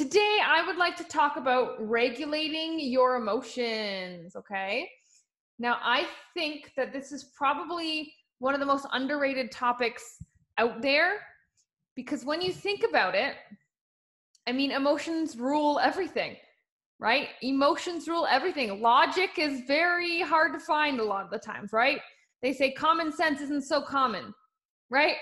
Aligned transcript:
today 0.00 0.38
I 0.42 0.66
would 0.66 0.78
like 0.78 0.96
to 0.96 1.04
talk 1.04 1.36
about 1.36 1.74
regulating 1.78 2.80
your 2.80 3.16
emotions, 3.16 4.34
okay? 4.34 4.88
Now, 5.58 5.76
I 5.82 6.06
think 6.32 6.72
that 6.74 6.90
this 6.90 7.12
is 7.12 7.24
probably 7.36 8.10
one 8.38 8.54
of 8.54 8.60
the 8.60 8.66
most 8.66 8.86
underrated 8.92 9.52
topics 9.52 10.02
out 10.56 10.80
there 10.80 11.18
because 11.96 12.24
when 12.24 12.40
you 12.40 12.50
think 12.50 12.82
about 12.88 13.14
it, 13.14 13.34
I 14.46 14.52
mean, 14.52 14.70
emotions 14.70 15.36
rule 15.36 15.78
everything, 15.78 16.36
right? 16.98 17.28
Emotions 17.42 18.08
rule 18.08 18.26
everything. 18.26 18.80
Logic 18.80 19.28
is 19.36 19.64
very 19.66 20.22
hard 20.22 20.54
to 20.54 20.60
find 20.60 20.98
a 20.98 21.04
lot 21.04 21.26
of 21.26 21.30
the 21.30 21.38
times, 21.38 21.74
right? 21.74 22.00
They 22.40 22.54
say 22.54 22.72
common 22.72 23.12
sense 23.12 23.42
isn't 23.42 23.64
so 23.64 23.82
common, 23.82 24.32
right? 24.88 25.16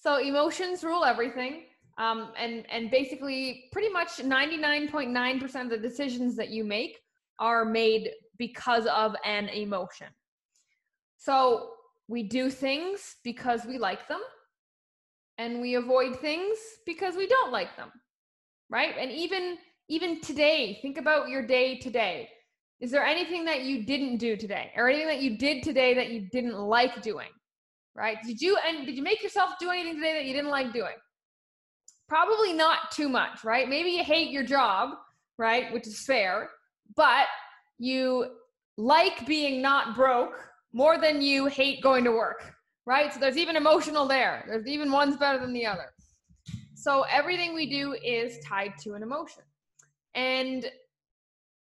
So 0.00 0.20
emotions 0.20 0.84
rule 0.84 1.04
everything. 1.04 1.64
Um, 1.96 2.32
and 2.38 2.66
and 2.70 2.90
basically 2.90 3.66
pretty 3.72 3.88
much 3.88 4.16
99.9% 4.16 5.62
of 5.62 5.70
the 5.70 5.78
decisions 5.78 6.34
that 6.36 6.50
you 6.50 6.64
make 6.64 6.98
are 7.38 7.64
made 7.64 8.10
because 8.36 8.86
of 8.86 9.14
an 9.24 9.48
emotion. 9.48 10.08
So 11.18 11.70
we 12.08 12.24
do 12.24 12.50
things 12.50 13.16
because 13.22 13.64
we 13.64 13.78
like 13.78 14.08
them 14.08 14.20
and 15.38 15.60
we 15.60 15.76
avoid 15.76 16.18
things 16.20 16.58
because 16.84 17.16
we 17.16 17.26
don't 17.26 17.52
like 17.52 17.76
them 17.76 17.90
right? 18.70 18.94
And 18.98 19.10
even 19.10 19.56
even 19.88 20.20
today 20.20 20.78
think 20.82 20.98
about 20.98 21.28
your 21.28 21.46
day 21.46 21.78
today. 21.78 22.28
Is 22.80 22.90
there 22.90 23.04
anything 23.04 23.44
that 23.44 23.62
you 23.62 23.84
didn't 23.84 24.16
do 24.18 24.36
today 24.36 24.72
or 24.76 24.88
anything 24.88 25.06
that 25.06 25.22
you 25.22 25.38
did 25.38 25.62
today 25.62 25.94
that 25.94 26.10
you 26.10 26.28
didn't 26.32 26.58
like 26.58 27.02
doing 27.02 27.28
right? 27.94 28.18
Did 28.26 28.40
you 28.40 28.58
and 28.66 28.86
did 28.86 28.96
you 28.96 29.02
make 29.02 29.22
yourself 29.22 29.52
do 29.60 29.70
anything 29.70 29.96
today 29.96 30.14
that 30.14 30.24
you 30.24 30.34
didn't 30.34 30.50
like 30.50 30.72
doing 30.72 30.96
probably 32.08 32.52
not 32.52 32.90
too 32.90 33.08
much, 33.08 33.44
right? 33.44 33.68
Maybe 33.68 33.90
you 33.90 34.04
hate 34.04 34.30
your 34.30 34.44
job, 34.44 34.90
right? 35.38 35.72
Which 35.72 35.86
is 35.86 36.00
fair, 36.04 36.50
but 36.96 37.26
you 37.78 38.26
like 38.76 39.26
being 39.26 39.62
not 39.62 39.94
broke 39.94 40.38
more 40.72 40.98
than 40.98 41.22
you 41.22 41.46
hate 41.46 41.82
going 41.82 42.04
to 42.04 42.10
work, 42.10 42.54
right? 42.86 43.12
So 43.12 43.20
there's 43.20 43.36
even 43.36 43.56
emotional 43.56 44.06
there. 44.06 44.44
There's 44.46 44.66
even 44.66 44.90
one's 44.90 45.16
better 45.16 45.38
than 45.38 45.52
the 45.52 45.66
other. 45.66 45.92
So 46.74 47.04
everything 47.10 47.54
we 47.54 47.70
do 47.70 47.96
is 48.04 48.38
tied 48.44 48.72
to 48.82 48.94
an 48.94 49.02
emotion. 49.02 49.42
And 50.14 50.70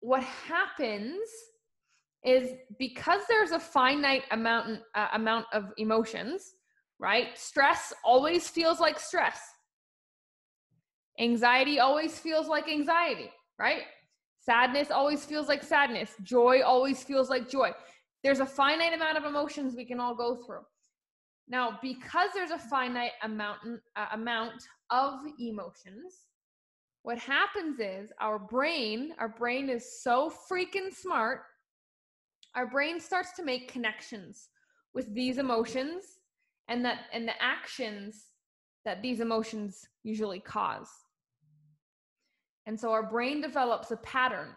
what 0.01 0.23
happens 0.23 1.17
is 2.23 2.51
because 2.77 3.21
there's 3.29 3.51
a 3.51 3.59
finite 3.59 4.23
amount 4.31 4.81
uh, 4.95 5.07
amount 5.13 5.45
of 5.53 5.71
emotions, 5.77 6.53
right? 6.99 7.37
Stress 7.37 7.93
always 8.03 8.49
feels 8.49 8.79
like 8.79 8.99
stress 8.99 9.39
Anxiety 11.19 11.79
always 11.79 12.19
feels 12.19 12.47
like 12.47 12.69
anxiety, 12.69 13.31
right? 13.57 13.83
Sadness 14.39 14.91
always 14.91 15.25
feels 15.25 15.47
like 15.47 15.63
sadness. 15.63 16.13
Joy 16.23 16.61
always 16.63 17.03
feels 17.03 17.29
like 17.29 17.49
joy. 17.49 17.71
There's 18.23 18.39
a 18.39 18.45
finite 18.45 18.93
amount 18.93 19.17
of 19.17 19.25
emotions 19.25 19.75
we 19.75 19.85
can 19.85 19.99
all 19.99 20.15
go 20.15 20.35
through. 20.35 20.61
Now, 21.47 21.79
because 21.81 22.29
there's 22.33 22.51
a 22.51 22.59
finite 22.59 23.11
amount 23.23 23.59
uh, 23.95 24.05
amount 24.11 24.63
of 24.89 25.19
emotions, 25.39 26.27
what 27.03 27.17
happens 27.17 27.79
is 27.79 28.11
our 28.19 28.37
brain, 28.37 29.13
our 29.17 29.29
brain 29.29 29.69
is 29.69 30.01
so 30.01 30.31
freaking 30.49 30.93
smart. 30.93 31.41
Our 32.55 32.67
brain 32.67 32.99
starts 32.99 33.31
to 33.33 33.43
make 33.43 33.71
connections 33.71 34.49
with 34.93 35.13
these 35.13 35.37
emotions 35.37 36.19
and 36.67 36.83
that 36.83 37.01
and 37.13 37.27
the 37.27 37.41
actions 37.41 38.31
that 38.83 39.01
these 39.01 39.19
emotions 39.19 39.87
usually 40.03 40.39
cause. 40.39 40.89
And 42.67 42.77
so 42.77 42.91
our 42.91 43.01
brain 43.01 43.41
develops 43.41 43.91
a 43.91 43.97
pattern. 43.97 44.49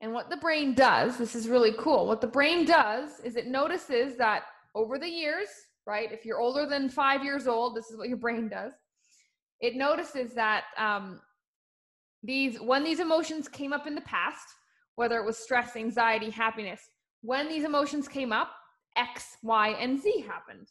And 0.00 0.14
what 0.14 0.30
the 0.30 0.36
brain 0.36 0.72
does, 0.72 1.18
this 1.18 1.34
is 1.34 1.48
really 1.48 1.74
cool. 1.78 2.06
What 2.06 2.20
the 2.20 2.26
brain 2.28 2.64
does 2.64 3.20
is 3.22 3.36
it 3.36 3.48
notices 3.48 4.16
that 4.16 4.44
over 4.74 4.98
the 4.98 5.08
years, 5.08 5.48
right? 5.84 6.10
If 6.10 6.24
you're 6.24 6.40
older 6.40 6.66
than 6.66 6.88
five 6.88 7.24
years 7.24 7.48
old, 7.48 7.76
this 7.76 7.90
is 7.90 7.98
what 7.98 8.08
your 8.08 8.16
brain 8.16 8.48
does. 8.48 8.72
It 9.60 9.74
notices 9.74 10.32
that 10.34 10.64
um, 10.78 11.20
these 12.22 12.58
when 12.60 12.84
these 12.84 13.00
emotions 13.00 13.48
came 13.48 13.72
up 13.72 13.86
in 13.86 13.94
the 13.94 14.00
past, 14.02 14.46
whether 14.94 15.18
it 15.18 15.26
was 15.26 15.36
stress, 15.36 15.76
anxiety, 15.76 16.30
happiness, 16.30 16.80
when 17.20 17.48
these 17.48 17.64
emotions 17.64 18.08
came 18.08 18.32
up, 18.32 18.52
X, 18.96 19.36
Y, 19.42 19.70
and 19.70 20.00
Z 20.00 20.24
happened, 20.26 20.68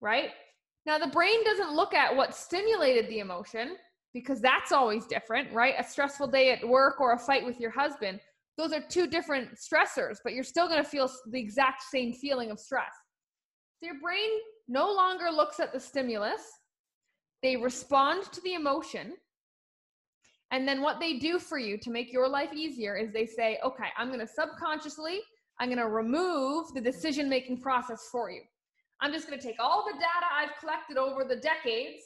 right? 0.00 0.30
Now 0.84 0.98
the 0.98 1.08
brain 1.08 1.42
doesn't 1.44 1.74
look 1.74 1.94
at 1.94 2.14
what 2.14 2.36
stimulated 2.36 3.08
the 3.08 3.20
emotion 3.20 3.76
because 4.14 4.40
that's 4.40 4.72
always 4.72 5.06
different, 5.06 5.52
right? 5.52 5.74
A 5.78 5.84
stressful 5.84 6.28
day 6.28 6.52
at 6.52 6.66
work 6.66 7.00
or 7.00 7.12
a 7.12 7.18
fight 7.18 7.44
with 7.44 7.58
your 7.60 7.70
husband, 7.70 8.20
those 8.58 8.72
are 8.72 8.82
two 8.88 9.06
different 9.06 9.50
stressors, 9.54 10.18
but 10.22 10.34
you're 10.34 10.44
still 10.44 10.68
going 10.68 10.82
to 10.82 10.88
feel 10.88 11.10
the 11.30 11.40
exact 11.40 11.82
same 11.82 12.12
feeling 12.12 12.50
of 12.50 12.60
stress. 12.60 12.92
So 13.80 13.86
your 13.86 14.00
brain 14.00 14.28
no 14.68 14.92
longer 14.92 15.30
looks 15.30 15.58
at 15.58 15.72
the 15.72 15.80
stimulus, 15.80 16.42
they 17.42 17.56
respond 17.56 18.30
to 18.32 18.40
the 18.42 18.54
emotion. 18.54 19.14
And 20.52 20.68
then 20.68 20.82
what 20.82 21.00
they 21.00 21.18
do 21.18 21.38
for 21.38 21.58
you 21.58 21.78
to 21.78 21.90
make 21.90 22.12
your 22.12 22.28
life 22.28 22.52
easier 22.52 22.94
is 22.94 23.10
they 23.10 23.24
say, 23.24 23.58
okay, 23.64 23.88
I'm 23.96 24.08
going 24.08 24.20
to 24.20 24.26
subconsciously, 24.26 25.20
I'm 25.58 25.68
going 25.68 25.78
to 25.78 25.88
remove 25.88 26.72
the 26.74 26.80
decision 26.80 27.28
making 27.28 27.62
process 27.62 28.08
for 28.12 28.30
you. 28.30 28.42
I'm 29.00 29.12
just 29.12 29.26
going 29.26 29.40
to 29.40 29.44
take 29.44 29.56
all 29.58 29.84
the 29.84 29.94
data 29.94 30.26
I've 30.32 30.60
collected 30.60 30.98
over 30.98 31.24
the 31.24 31.36
decades 31.36 32.02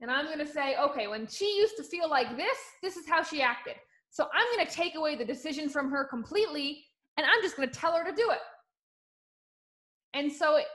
and 0.00 0.10
I'm 0.10 0.26
going 0.26 0.38
to 0.38 0.46
say, 0.46 0.76
okay, 0.76 1.06
when 1.06 1.26
she 1.26 1.56
used 1.56 1.76
to 1.76 1.82
feel 1.82 2.08
like 2.08 2.36
this, 2.36 2.58
this 2.82 2.96
is 2.96 3.08
how 3.08 3.22
she 3.22 3.42
acted. 3.42 3.74
So 4.10 4.28
I'm 4.34 4.46
going 4.54 4.66
to 4.66 4.72
take 4.72 4.94
away 4.96 5.16
the 5.16 5.24
decision 5.24 5.68
from 5.68 5.90
her 5.90 6.04
completely, 6.04 6.84
and 7.16 7.26
I'm 7.26 7.42
just 7.42 7.56
going 7.56 7.68
to 7.68 7.74
tell 7.74 7.96
her 7.96 8.04
to 8.04 8.14
do 8.14 8.30
it. 8.30 8.38
And 10.14 10.30
so 10.30 10.56
it, 10.56 10.66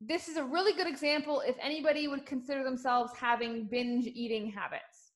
this 0.00 0.28
is 0.28 0.36
a 0.36 0.44
really 0.44 0.72
good 0.72 0.86
example 0.86 1.42
if 1.46 1.56
anybody 1.62 2.08
would 2.08 2.24
consider 2.24 2.64
themselves 2.64 3.12
having 3.16 3.64
binge 3.70 4.06
eating 4.06 4.50
habits. 4.50 5.12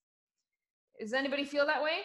Does 1.01 1.15
anybody 1.15 1.45
feel 1.45 1.67
that 1.67 1.83
way? 1.83 2.01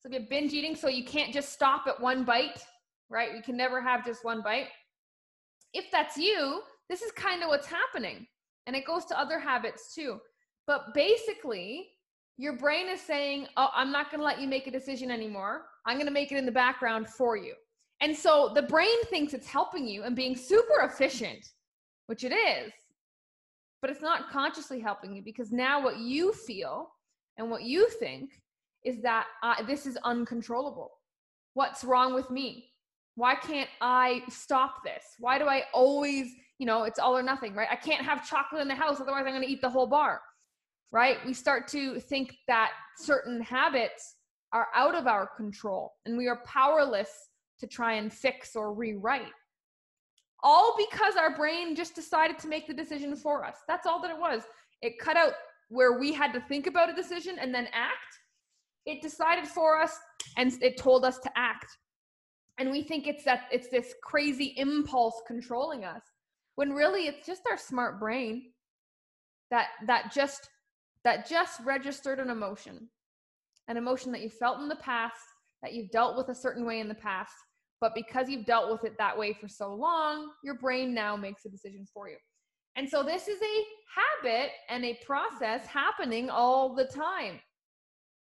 So 0.00 0.08
if 0.08 0.14
you 0.14 0.20
have 0.20 0.30
binge 0.30 0.52
eating, 0.52 0.74
so 0.74 0.88
you 0.88 1.04
can't 1.04 1.32
just 1.32 1.52
stop 1.52 1.86
at 1.86 2.00
one 2.00 2.24
bite, 2.24 2.62
right? 3.10 3.30
We 3.34 3.42
can 3.42 3.56
never 3.56 3.82
have 3.82 4.04
just 4.04 4.24
one 4.24 4.42
bite. 4.42 4.68
If 5.74 5.90
that's 5.92 6.16
you, 6.16 6.62
this 6.88 7.02
is 7.02 7.12
kind 7.12 7.42
of 7.42 7.48
what's 7.48 7.66
happening. 7.66 8.26
And 8.66 8.74
it 8.74 8.86
goes 8.86 9.04
to 9.06 9.20
other 9.20 9.38
habits 9.38 9.94
too. 9.94 10.18
But 10.66 10.94
basically, 10.94 11.88
your 12.36 12.56
brain 12.56 12.88
is 12.88 13.00
saying, 13.00 13.48
Oh, 13.56 13.68
I'm 13.74 13.92
not 13.92 14.10
going 14.10 14.20
to 14.20 14.24
let 14.24 14.40
you 14.40 14.48
make 14.48 14.66
a 14.66 14.70
decision 14.70 15.10
anymore. 15.10 15.66
I'm 15.86 15.96
going 15.96 16.06
to 16.06 16.12
make 16.12 16.32
it 16.32 16.38
in 16.38 16.46
the 16.46 16.52
background 16.52 17.08
for 17.08 17.36
you. 17.36 17.54
And 18.00 18.16
so 18.16 18.50
the 18.54 18.62
brain 18.62 19.02
thinks 19.10 19.34
it's 19.34 19.46
helping 19.46 19.86
you 19.86 20.04
and 20.04 20.16
being 20.16 20.34
super 20.34 20.84
efficient, 20.84 21.46
which 22.06 22.24
it 22.24 22.32
is, 22.32 22.72
but 23.82 23.90
it's 23.90 24.00
not 24.00 24.30
consciously 24.30 24.80
helping 24.80 25.14
you 25.14 25.22
because 25.22 25.52
now 25.52 25.82
what 25.82 25.98
you 25.98 26.32
feel 26.32 26.90
and 27.36 27.50
what 27.50 27.62
you 27.62 27.88
think 27.90 28.30
is 28.84 29.02
that 29.02 29.26
uh, 29.42 29.62
this 29.64 29.84
is 29.84 29.98
uncontrollable. 30.04 30.90
What's 31.52 31.84
wrong 31.84 32.14
with 32.14 32.30
me? 32.30 32.70
Why 33.16 33.34
can't 33.34 33.68
I 33.82 34.22
stop 34.30 34.76
this? 34.82 35.04
Why 35.18 35.38
do 35.38 35.44
I 35.44 35.64
always, 35.74 36.32
you 36.58 36.64
know, 36.64 36.84
it's 36.84 36.98
all 36.98 37.16
or 37.16 37.22
nothing, 37.22 37.54
right? 37.54 37.68
I 37.70 37.76
can't 37.76 38.04
have 38.04 38.26
chocolate 38.26 38.62
in 38.62 38.68
the 38.68 38.74
house, 38.74 38.98
otherwise, 38.98 39.24
I'm 39.26 39.32
going 39.32 39.42
to 39.42 39.50
eat 39.50 39.60
the 39.60 39.68
whole 39.68 39.86
bar 39.86 40.22
right? 40.92 41.18
We 41.24 41.32
start 41.32 41.68
to 41.68 42.00
think 42.00 42.36
that 42.48 42.70
certain 42.96 43.40
habits 43.40 44.16
are 44.52 44.68
out 44.74 44.94
of 44.94 45.06
our 45.06 45.26
control 45.36 45.92
and 46.06 46.16
we 46.16 46.26
are 46.26 46.42
powerless 46.44 47.28
to 47.60 47.66
try 47.66 47.94
and 47.94 48.12
fix 48.12 48.56
or 48.56 48.74
rewrite. 48.74 49.32
All 50.42 50.74
because 50.76 51.16
our 51.16 51.36
brain 51.36 51.76
just 51.76 51.94
decided 51.94 52.38
to 52.40 52.48
make 52.48 52.66
the 52.66 52.74
decision 52.74 53.14
for 53.14 53.44
us. 53.44 53.58
That's 53.68 53.86
all 53.86 54.00
that 54.02 54.10
it 54.10 54.18
was. 54.18 54.42
It 54.82 54.98
cut 54.98 55.16
out 55.16 55.34
where 55.68 55.98
we 55.98 56.12
had 56.12 56.32
to 56.32 56.40
think 56.40 56.66
about 56.66 56.90
a 56.90 56.94
decision 56.94 57.38
and 57.38 57.54
then 57.54 57.68
act. 57.72 58.18
It 58.86 59.02
decided 59.02 59.46
for 59.46 59.80
us 59.80 59.96
and 60.36 60.52
it 60.62 60.78
told 60.78 61.04
us 61.04 61.18
to 61.18 61.30
act. 61.36 61.66
And 62.58 62.70
we 62.70 62.82
think 62.82 63.06
it's 63.06 63.24
that 63.24 63.42
it's 63.52 63.68
this 63.68 63.94
crazy 64.02 64.54
impulse 64.56 65.22
controlling 65.26 65.84
us 65.84 66.02
when 66.56 66.72
really 66.72 67.06
it's 67.06 67.26
just 67.26 67.42
our 67.50 67.56
smart 67.56 68.00
brain 68.00 68.50
that 69.50 69.68
that 69.86 70.12
just 70.12 70.48
that 71.04 71.28
just 71.28 71.60
registered 71.64 72.18
an 72.18 72.30
emotion, 72.30 72.88
an 73.68 73.76
emotion 73.76 74.12
that 74.12 74.22
you 74.22 74.30
felt 74.30 74.60
in 74.60 74.68
the 74.68 74.76
past, 74.76 75.16
that 75.62 75.72
you've 75.72 75.90
dealt 75.90 76.16
with 76.16 76.28
a 76.28 76.34
certain 76.34 76.64
way 76.64 76.80
in 76.80 76.88
the 76.88 76.94
past, 76.94 77.32
but 77.80 77.94
because 77.94 78.28
you've 78.28 78.44
dealt 78.44 78.70
with 78.70 78.84
it 78.84 78.96
that 78.98 79.16
way 79.16 79.32
for 79.32 79.48
so 79.48 79.74
long, 79.74 80.30
your 80.44 80.54
brain 80.54 80.92
now 80.92 81.16
makes 81.16 81.44
a 81.44 81.50
decision 81.50 81.86
for 81.92 82.08
you. 82.08 82.16
And 82.76 82.88
so 82.88 83.02
this 83.02 83.28
is 83.28 83.40
a 83.40 83.64
habit 84.22 84.50
and 84.68 84.84
a 84.84 84.98
process 85.04 85.66
happening 85.66 86.30
all 86.30 86.74
the 86.74 86.84
time, 86.84 87.40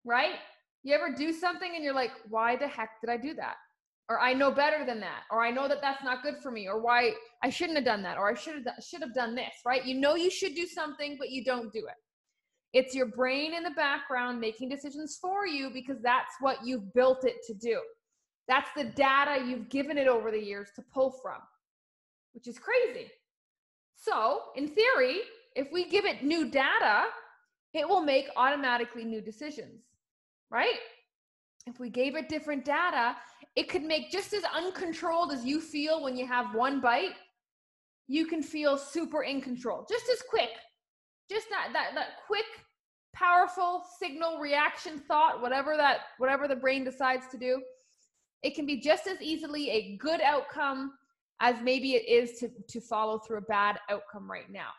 right? 0.04 0.36
You 0.84 0.94
ever 0.94 1.14
do 1.14 1.32
something 1.32 1.72
and 1.74 1.84
you're 1.84 1.94
like, 1.94 2.12
why 2.28 2.56
the 2.56 2.68
heck 2.68 3.00
did 3.00 3.10
I 3.10 3.16
do 3.16 3.34
that? 3.34 3.56
Or 4.08 4.20
I 4.20 4.32
know 4.32 4.50
better 4.50 4.86
than 4.86 5.00
that, 5.00 5.24
or 5.30 5.44
I 5.44 5.50
know 5.50 5.68
that 5.68 5.82
that's 5.82 6.02
not 6.02 6.22
good 6.22 6.36
for 6.42 6.50
me, 6.50 6.66
or 6.66 6.80
why 6.80 7.12
I 7.42 7.50
shouldn't 7.50 7.76
have 7.76 7.84
done 7.84 8.02
that, 8.04 8.16
or 8.16 8.30
I 8.30 8.34
should 8.34 8.54
have 8.54 8.82
should 8.82 9.02
have 9.02 9.12
done 9.12 9.34
this, 9.34 9.52
right? 9.66 9.84
You 9.84 10.00
know 10.00 10.14
you 10.14 10.30
should 10.30 10.54
do 10.54 10.66
something, 10.66 11.16
but 11.18 11.28
you 11.28 11.44
don't 11.44 11.70
do 11.74 11.80
it. 11.80 11.94
It's 12.78 12.94
your 12.94 13.06
brain 13.06 13.54
in 13.54 13.64
the 13.64 13.72
background 13.72 14.38
making 14.38 14.68
decisions 14.68 15.18
for 15.20 15.48
you 15.48 15.68
because 15.68 16.00
that's 16.00 16.36
what 16.38 16.64
you've 16.64 16.94
built 16.94 17.24
it 17.24 17.38
to 17.48 17.54
do. 17.54 17.80
That's 18.46 18.70
the 18.76 18.84
data 18.84 19.44
you've 19.44 19.68
given 19.68 19.98
it 19.98 20.06
over 20.06 20.30
the 20.30 20.40
years 20.40 20.68
to 20.76 20.82
pull 20.94 21.10
from, 21.20 21.40
which 22.34 22.46
is 22.46 22.56
crazy. 22.56 23.10
So, 23.96 24.42
in 24.54 24.68
theory, 24.68 25.22
if 25.56 25.72
we 25.72 25.88
give 25.88 26.04
it 26.04 26.22
new 26.22 26.48
data, 26.52 27.06
it 27.74 27.88
will 27.88 28.00
make 28.00 28.26
automatically 28.36 29.04
new 29.04 29.20
decisions, 29.20 29.82
right? 30.48 30.78
If 31.66 31.80
we 31.80 31.90
gave 31.90 32.14
it 32.14 32.28
different 32.28 32.64
data, 32.64 33.16
it 33.56 33.68
could 33.68 33.82
make 33.82 34.12
just 34.12 34.32
as 34.32 34.44
uncontrolled 34.54 35.32
as 35.32 35.44
you 35.44 35.60
feel 35.60 36.04
when 36.04 36.16
you 36.16 36.28
have 36.28 36.54
one 36.54 36.80
bite, 36.80 37.16
you 38.06 38.26
can 38.26 38.40
feel 38.40 38.78
super 38.78 39.24
in 39.24 39.40
control, 39.40 39.84
just 39.90 40.08
as 40.12 40.22
quick. 40.30 40.50
Just 41.28 41.50
that 41.50 41.70
that 41.72 41.90
that 41.96 42.06
quick 42.28 42.46
powerful 43.14 43.82
signal 43.98 44.38
reaction 44.38 44.98
thought 44.98 45.40
whatever 45.40 45.76
that 45.76 46.00
whatever 46.18 46.46
the 46.46 46.54
brain 46.54 46.84
decides 46.84 47.26
to 47.28 47.38
do 47.38 47.60
it 48.42 48.54
can 48.54 48.66
be 48.66 48.78
just 48.78 49.06
as 49.06 49.20
easily 49.20 49.70
a 49.70 49.96
good 49.96 50.20
outcome 50.20 50.92
as 51.40 51.56
maybe 51.62 51.94
it 51.94 52.08
is 52.08 52.38
to, 52.38 52.50
to 52.68 52.80
follow 52.80 53.18
through 53.18 53.38
a 53.38 53.42
bad 53.42 53.78
outcome 53.90 54.30
right 54.30 54.50
now. 54.50 54.70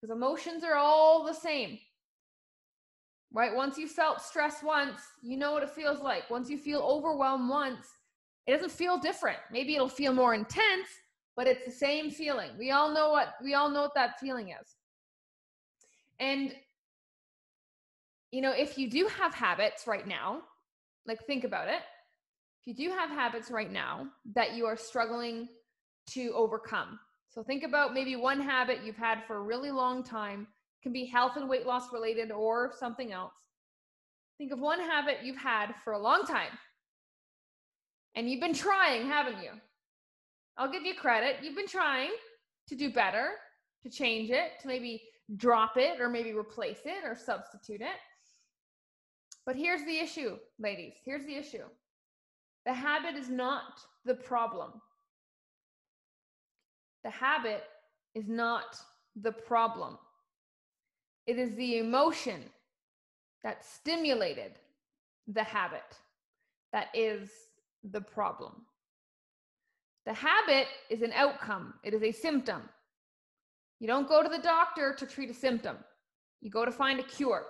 Because 0.00 0.14
emotions 0.14 0.62
are 0.64 0.76
all 0.76 1.24
the 1.24 1.32
same. 1.32 1.78
Right? 3.32 3.54
Once 3.54 3.78
you 3.78 3.88
felt 3.88 4.20
stress 4.20 4.62
once, 4.62 5.00
you 5.22 5.36
know 5.36 5.52
what 5.52 5.62
it 5.62 5.70
feels 5.70 6.00
like. 6.00 6.30
Once 6.30 6.48
you 6.48 6.58
feel 6.58 6.80
overwhelmed 6.80 7.48
once, 7.48 7.86
it 8.46 8.52
doesn't 8.52 8.70
feel 8.70 8.98
different. 8.98 9.38
Maybe 9.50 9.74
it'll 9.74 9.88
feel 9.88 10.12
more 10.12 10.34
intense, 10.34 10.88
but 11.34 11.46
it's 11.46 11.64
the 11.64 11.72
same 11.72 12.10
feeling. 12.10 12.50
We 12.58 12.70
all 12.70 12.92
know 12.92 13.10
what 13.10 13.34
we 13.42 13.54
all 13.54 13.70
know 13.70 13.80
what 13.82 13.94
that 13.94 14.20
feeling 14.20 14.50
is. 14.50 14.76
And 16.20 16.54
you 18.34 18.42
know, 18.42 18.52
if 18.52 18.76
you 18.76 18.90
do 18.90 19.08
have 19.18 19.34
habits 19.34 19.86
right 19.86 20.06
now, 20.06 20.42
like 21.06 21.24
think 21.26 21.44
about 21.44 21.68
it 21.68 21.80
if 22.66 22.78
you 22.78 22.88
do 22.88 22.94
have 22.96 23.10
habits 23.10 23.50
right 23.50 23.70
now 23.70 24.06
that 24.34 24.54
you 24.54 24.64
are 24.64 24.76
struggling 24.76 25.48
to 26.12 26.32
overcome, 26.34 26.98
so 27.28 27.42
think 27.42 27.62
about 27.62 27.92
maybe 27.92 28.16
one 28.16 28.40
habit 28.40 28.78
you've 28.82 28.96
had 28.96 29.18
for 29.26 29.36
a 29.36 29.42
really 29.42 29.70
long 29.70 30.02
time, 30.02 30.46
can 30.82 30.90
be 30.90 31.04
health 31.04 31.32
and 31.36 31.46
weight 31.46 31.66
loss 31.66 31.92
related 31.92 32.30
or 32.30 32.72
something 32.78 33.12
else. 33.12 33.34
Think 34.38 34.50
of 34.50 34.60
one 34.60 34.80
habit 34.80 35.18
you've 35.22 35.36
had 35.36 35.74
for 35.84 35.92
a 35.92 35.98
long 35.98 36.24
time. 36.24 36.58
And 38.14 38.30
you've 38.30 38.40
been 38.40 38.54
trying, 38.54 39.06
haven't 39.08 39.42
you? 39.42 39.50
I'll 40.56 40.72
give 40.72 40.84
you 40.84 40.94
credit. 40.94 41.36
You've 41.42 41.56
been 41.56 41.66
trying 41.66 42.12
to 42.68 42.76
do 42.76 42.90
better, 42.90 43.32
to 43.82 43.90
change 43.90 44.30
it, 44.30 44.52
to 44.62 44.68
maybe 44.68 45.02
drop 45.36 45.76
it 45.76 46.00
or 46.00 46.08
maybe 46.08 46.32
replace 46.32 46.80
it 46.86 47.04
or 47.04 47.14
substitute 47.14 47.82
it. 47.82 47.96
But 49.46 49.56
here's 49.56 49.84
the 49.84 49.98
issue, 49.98 50.38
ladies. 50.58 50.94
Here's 51.04 51.24
the 51.24 51.36
issue 51.36 51.64
the 52.64 52.72
habit 52.72 53.14
is 53.14 53.28
not 53.28 53.80
the 54.04 54.14
problem. 54.14 54.72
The 57.02 57.10
habit 57.10 57.64
is 58.14 58.28
not 58.28 58.76
the 59.20 59.32
problem. 59.32 59.98
It 61.26 61.38
is 61.38 61.54
the 61.56 61.78
emotion 61.78 62.42
that 63.42 63.64
stimulated 63.64 64.52
the 65.26 65.42
habit 65.42 65.98
that 66.72 66.88
is 66.94 67.30
the 67.90 68.00
problem. 68.00 68.52
The 70.06 70.12
habit 70.12 70.66
is 70.90 71.02
an 71.02 71.12
outcome, 71.12 71.74
it 71.82 71.94
is 71.94 72.02
a 72.02 72.12
symptom. 72.12 72.62
You 73.80 73.86
don't 73.86 74.08
go 74.08 74.22
to 74.22 74.28
the 74.28 74.42
doctor 74.42 74.94
to 74.98 75.06
treat 75.06 75.30
a 75.30 75.34
symptom, 75.34 75.76
you 76.40 76.50
go 76.50 76.64
to 76.64 76.72
find 76.72 77.00
a 77.00 77.04
cure. 77.04 77.44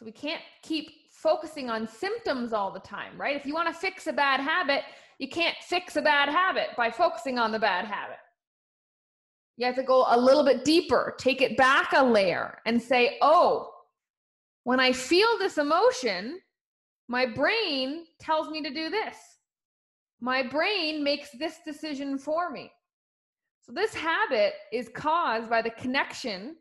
So 0.00 0.06
we 0.06 0.12
can't 0.12 0.40
keep 0.62 0.92
focusing 1.10 1.68
on 1.68 1.86
symptoms 1.86 2.54
all 2.54 2.72
the 2.72 2.80
time, 2.80 3.20
right? 3.20 3.36
If 3.36 3.44
you 3.44 3.52
want 3.52 3.68
to 3.68 3.74
fix 3.74 4.06
a 4.06 4.12
bad 4.14 4.40
habit, 4.40 4.82
you 5.18 5.28
can't 5.28 5.54
fix 5.60 5.96
a 5.96 6.02
bad 6.02 6.30
habit 6.30 6.68
by 6.74 6.90
focusing 6.90 7.38
on 7.38 7.52
the 7.52 7.58
bad 7.58 7.84
habit. 7.84 8.16
You 9.58 9.66
have 9.66 9.74
to 9.74 9.82
go 9.82 10.06
a 10.08 10.18
little 10.18 10.42
bit 10.42 10.64
deeper, 10.64 11.14
take 11.18 11.42
it 11.42 11.54
back 11.58 11.92
a 11.92 12.02
layer 12.02 12.60
and 12.64 12.80
say, 12.80 13.18
oh, 13.20 13.70
when 14.64 14.80
I 14.80 14.90
feel 14.90 15.36
this 15.38 15.58
emotion, 15.58 16.40
my 17.08 17.26
brain 17.26 18.04
tells 18.18 18.48
me 18.48 18.62
to 18.62 18.70
do 18.70 18.88
this. 18.88 19.16
My 20.18 20.42
brain 20.42 21.04
makes 21.04 21.28
this 21.32 21.58
decision 21.62 22.16
for 22.16 22.50
me. 22.50 22.72
So, 23.60 23.72
this 23.72 23.92
habit 23.92 24.54
is 24.72 24.88
caused 24.94 25.50
by 25.50 25.60
the 25.60 25.70
connection 25.70 26.56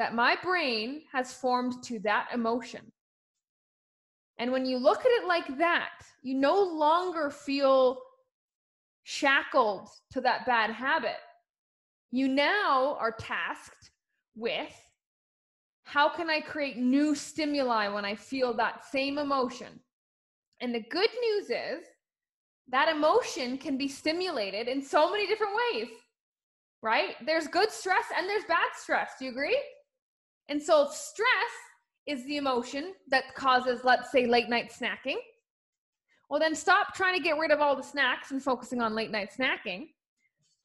that 0.00 0.14
my 0.14 0.34
brain 0.42 1.02
has 1.12 1.34
formed 1.34 1.82
to 1.82 1.98
that 1.98 2.26
emotion. 2.32 2.80
And 4.38 4.50
when 4.50 4.64
you 4.64 4.78
look 4.78 5.00
at 5.00 5.10
it 5.10 5.28
like 5.28 5.58
that, 5.58 5.90
you 6.22 6.34
no 6.36 6.58
longer 6.58 7.28
feel 7.28 7.98
shackled 9.02 9.90
to 10.12 10.22
that 10.22 10.46
bad 10.46 10.70
habit. 10.70 11.18
You 12.10 12.28
now 12.28 12.96
are 12.98 13.12
tasked 13.12 13.90
with 14.34 14.74
how 15.82 16.08
can 16.08 16.30
I 16.30 16.40
create 16.40 16.78
new 16.78 17.14
stimuli 17.14 17.88
when 17.88 18.06
I 18.06 18.14
feel 18.14 18.54
that 18.54 18.86
same 18.90 19.18
emotion? 19.18 19.80
And 20.62 20.74
the 20.74 20.86
good 20.88 21.10
news 21.20 21.50
is 21.50 21.84
that 22.70 22.88
emotion 22.88 23.58
can 23.58 23.76
be 23.76 23.88
stimulated 23.88 24.66
in 24.66 24.80
so 24.80 25.10
many 25.10 25.26
different 25.26 25.52
ways, 25.74 25.88
right? 26.80 27.16
There's 27.26 27.48
good 27.48 27.70
stress 27.70 28.06
and 28.16 28.26
there's 28.26 28.44
bad 28.48 28.70
stress. 28.74 29.10
Do 29.18 29.26
you 29.26 29.32
agree? 29.32 29.60
And 30.50 30.60
so, 30.60 30.88
stress 30.90 31.52
is 32.06 32.26
the 32.26 32.36
emotion 32.36 32.92
that 33.08 33.36
causes, 33.36 33.82
let's 33.84 34.10
say, 34.10 34.26
late 34.26 34.48
night 34.48 34.72
snacking. 34.72 35.16
Well, 36.28 36.40
then 36.40 36.56
stop 36.56 36.92
trying 36.92 37.16
to 37.16 37.22
get 37.22 37.38
rid 37.38 37.52
of 37.52 37.60
all 37.60 37.76
the 37.76 37.84
snacks 37.84 38.32
and 38.32 38.42
focusing 38.42 38.80
on 38.80 38.96
late 38.96 39.12
night 39.12 39.30
snacking. 39.36 39.90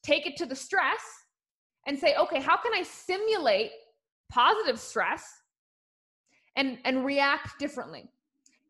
Take 0.02 0.26
it 0.26 0.38
to 0.38 0.48
the 0.48 0.56
stress 0.56 1.02
and 1.86 1.98
say, 1.98 2.16
okay, 2.16 2.42
how 2.42 2.58
can 2.58 2.74
I 2.74 2.82
simulate 2.82 3.72
positive 4.32 4.80
stress 4.80 5.24
and, 6.56 6.80
and 6.84 7.06
react 7.06 7.60
differently 7.60 8.10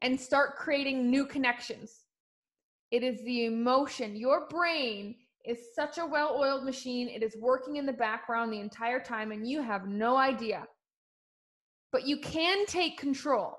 and 0.01 0.19
start 0.19 0.57
creating 0.57 1.09
new 1.09 1.25
connections? 1.25 2.07
It 2.91 3.03
is 3.03 3.23
the 3.23 3.45
emotion. 3.45 4.17
Your 4.17 4.47
brain 4.49 5.15
is 5.45 5.59
such 5.73 5.97
a 5.97 6.05
well 6.05 6.37
oiled 6.37 6.65
machine. 6.65 7.07
It 7.07 7.23
is 7.23 7.37
working 7.39 7.77
in 7.77 7.85
the 7.85 7.93
background 7.93 8.51
the 8.51 8.59
entire 8.59 8.99
time, 8.99 9.31
and 9.31 9.47
you 9.47 9.61
have 9.61 9.87
no 9.87 10.17
idea 10.17 10.67
but 11.95 12.05
you 12.05 12.17
can 12.17 12.65
take 12.65 12.97
control. 12.97 13.57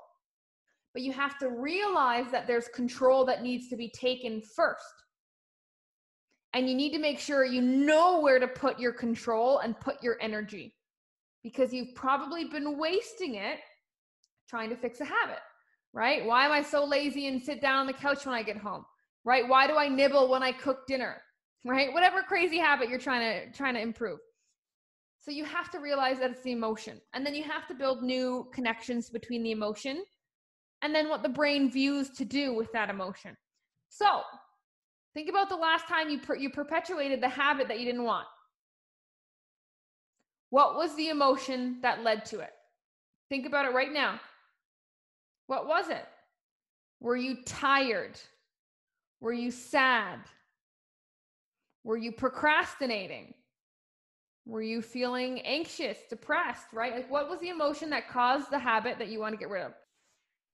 But 0.92 1.00
you 1.00 1.10
have 1.12 1.38
to 1.38 1.48
realize 1.48 2.30
that 2.32 2.46
there's 2.46 2.68
control 2.68 3.24
that 3.24 3.42
needs 3.42 3.70
to 3.70 3.76
be 3.76 3.88
taken 3.88 4.42
first. 4.42 4.84
And 6.52 6.68
you 6.68 6.74
need 6.74 6.92
to 6.92 6.98
make 6.98 7.18
sure 7.18 7.46
you 7.46 7.62
know 7.62 8.20
where 8.20 8.38
to 8.38 8.46
put 8.46 8.78
your 8.78 8.92
control 8.92 9.60
and 9.60 9.80
put 9.80 10.02
your 10.02 10.18
energy 10.20 10.74
because 11.42 11.72
you've 11.72 11.94
probably 11.94 12.44
been 12.44 12.76
wasting 12.76 13.36
it 13.36 13.60
trying 14.50 14.68
to 14.68 14.76
fix 14.76 15.00
a 15.00 15.06
habit, 15.06 15.40
right? 15.94 16.26
Why 16.26 16.44
am 16.44 16.52
I 16.52 16.60
so 16.60 16.84
lazy 16.84 17.28
and 17.28 17.42
sit 17.42 17.62
down 17.62 17.78
on 17.78 17.86
the 17.86 17.94
couch 17.94 18.26
when 18.26 18.34
I 18.34 18.42
get 18.42 18.58
home? 18.58 18.84
Right? 19.24 19.48
Why 19.48 19.66
do 19.66 19.76
I 19.76 19.88
nibble 19.88 20.28
when 20.28 20.42
I 20.42 20.52
cook 20.52 20.86
dinner? 20.86 21.22
Right? 21.64 21.90
Whatever 21.90 22.20
crazy 22.20 22.58
habit 22.58 22.90
you're 22.90 22.98
trying 22.98 23.22
to 23.22 23.56
trying 23.56 23.76
to 23.76 23.80
improve. 23.80 24.18
So 25.18 25.30
you 25.30 25.44
have 25.44 25.70
to 25.72 25.78
realize 25.78 26.18
that 26.20 26.30
it's 26.30 26.42
the 26.42 26.52
emotion. 26.52 27.00
And 27.12 27.26
then 27.26 27.34
you 27.34 27.42
have 27.42 27.66
to 27.68 27.74
build 27.74 28.02
new 28.02 28.48
connections 28.52 29.10
between 29.10 29.42
the 29.42 29.50
emotion 29.50 30.04
and 30.82 30.94
then 30.94 31.08
what 31.08 31.22
the 31.22 31.28
brain 31.28 31.70
views 31.70 32.10
to 32.10 32.24
do 32.24 32.54
with 32.54 32.70
that 32.72 32.90
emotion. 32.90 33.36
So 33.88 34.22
think 35.14 35.28
about 35.28 35.48
the 35.48 35.56
last 35.56 35.88
time 35.88 36.10
you, 36.10 36.18
per- 36.20 36.36
you 36.36 36.50
perpetuated 36.50 37.20
the 37.20 37.28
habit 37.28 37.68
that 37.68 37.80
you 37.80 37.86
didn't 37.86 38.04
want. 38.04 38.26
What 40.50 40.76
was 40.76 40.94
the 40.96 41.08
emotion 41.08 41.78
that 41.82 42.04
led 42.04 42.24
to 42.26 42.40
it? 42.40 42.52
Think 43.28 43.46
about 43.46 43.64
it 43.66 43.74
right 43.74 43.92
now. 43.92 44.20
What 45.48 45.66
was 45.66 45.88
it? 45.88 46.04
Were 47.00 47.16
you 47.16 47.38
tired? 47.44 48.18
Were 49.20 49.32
you 49.32 49.50
sad? 49.50 50.20
Were 51.84 51.96
you 51.96 52.12
procrastinating? 52.12 53.34
Were 54.46 54.62
you 54.62 54.80
feeling 54.80 55.40
anxious, 55.40 55.98
depressed, 56.08 56.68
right? 56.72 56.94
Like 56.94 57.10
what 57.10 57.28
was 57.28 57.40
the 57.40 57.48
emotion 57.48 57.90
that 57.90 58.08
caused 58.08 58.50
the 58.50 58.60
habit 58.60 58.96
that 58.98 59.08
you 59.08 59.18
want 59.18 59.32
to 59.32 59.38
get 59.38 59.50
rid 59.50 59.64
of? 59.64 59.72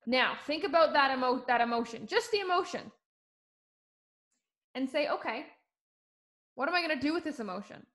Now, 0.06 0.34
think 0.46 0.64
about 0.64 0.94
that 0.94 1.12
emo- 1.16 1.44
that 1.46 1.60
emotion, 1.60 2.06
just 2.06 2.30
the 2.30 2.40
emotion. 2.40 2.90
And 4.74 4.88
say, 4.88 5.08
"Okay, 5.08 5.44
what 6.54 6.68
am 6.68 6.74
I 6.74 6.80
going 6.82 6.98
to 6.98 7.06
do 7.06 7.12
with 7.12 7.22
this 7.22 7.38
emotion? 7.38 7.86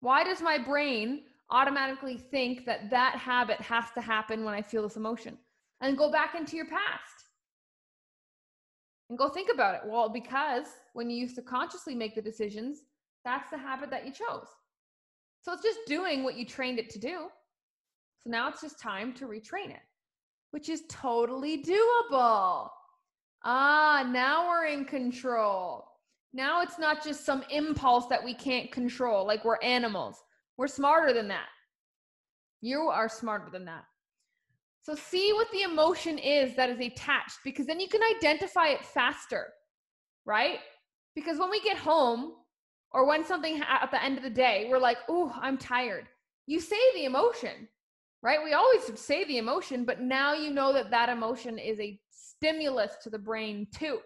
Why 0.00 0.22
does 0.22 0.42
my 0.42 0.58
brain 0.58 1.24
automatically 1.50 2.18
think 2.18 2.66
that 2.66 2.90
that 2.90 3.16
habit 3.16 3.60
has 3.62 3.90
to 3.92 4.02
happen 4.02 4.44
when 4.44 4.54
I 4.54 4.60
feel 4.60 4.82
this 4.82 4.96
emotion?" 4.96 5.38
And 5.80 5.96
go 5.96 6.12
back 6.12 6.34
into 6.34 6.54
your 6.56 6.66
past. 6.66 7.24
And 9.08 9.18
go 9.18 9.30
think 9.30 9.50
about 9.50 9.74
it. 9.76 9.80
Well, 9.86 10.10
because 10.10 10.66
when 10.92 11.08
you 11.08 11.16
used 11.16 11.36
to 11.36 11.42
consciously 11.42 11.94
make 11.94 12.14
the 12.14 12.22
decisions, 12.22 12.82
that's 13.24 13.50
the 13.50 13.58
habit 13.58 13.90
that 13.90 14.04
you 14.04 14.12
chose. 14.12 14.46
So 15.42 15.52
it's 15.52 15.62
just 15.62 15.80
doing 15.86 16.22
what 16.22 16.36
you 16.36 16.44
trained 16.44 16.78
it 16.78 16.90
to 16.90 16.98
do. 16.98 17.28
So 18.18 18.30
now 18.30 18.48
it's 18.48 18.60
just 18.60 18.78
time 18.78 19.14
to 19.14 19.26
retrain 19.26 19.70
it, 19.70 19.82
which 20.50 20.68
is 20.68 20.82
totally 20.88 21.62
doable. 21.62 22.68
Ah, 23.44 24.06
now 24.10 24.48
we're 24.48 24.66
in 24.66 24.84
control. 24.84 25.86
Now 26.34 26.60
it's 26.60 26.78
not 26.78 27.02
just 27.02 27.24
some 27.24 27.42
impulse 27.50 28.06
that 28.08 28.22
we 28.22 28.34
can't 28.34 28.70
control, 28.70 29.26
like 29.26 29.44
we're 29.44 29.62
animals. 29.62 30.22
We're 30.58 30.68
smarter 30.68 31.14
than 31.14 31.28
that. 31.28 31.48
You 32.60 32.82
are 32.82 33.08
smarter 33.08 33.48
than 33.50 33.64
that. 33.64 33.84
So 34.82 34.94
see 34.94 35.32
what 35.32 35.50
the 35.52 35.62
emotion 35.62 36.18
is 36.18 36.54
that 36.56 36.70
is 36.70 36.80
attached 36.80 37.38
because 37.44 37.66
then 37.66 37.80
you 37.80 37.88
can 37.88 38.00
identify 38.16 38.68
it 38.68 38.84
faster, 38.84 39.48
right? 40.26 40.58
Because 41.14 41.38
when 41.38 41.50
we 41.50 41.60
get 41.62 41.78
home 41.78 42.34
or 42.92 43.06
when 43.06 43.24
something 43.24 43.62
at 43.62 43.90
the 43.90 44.02
end 44.02 44.16
of 44.16 44.24
the 44.24 44.30
day, 44.30 44.66
we're 44.68 44.78
like, 44.78 44.98
"Oh, 45.08 45.32
I'm 45.40 45.58
tired." 45.58 46.08
You 46.46 46.60
say 46.60 46.80
the 46.94 47.04
emotion, 47.04 47.68
right? 48.22 48.42
We 48.42 48.52
always 48.52 48.98
say 48.98 49.24
the 49.24 49.38
emotion, 49.38 49.84
but 49.84 50.00
now 50.00 50.34
you 50.34 50.50
know 50.50 50.72
that 50.72 50.90
that 50.90 51.08
emotion 51.08 51.58
is 51.58 51.78
a 51.80 52.00
stimulus 52.10 52.96
to 53.02 53.10
the 53.10 53.18
brain 53.18 53.66
too. 53.72 54.00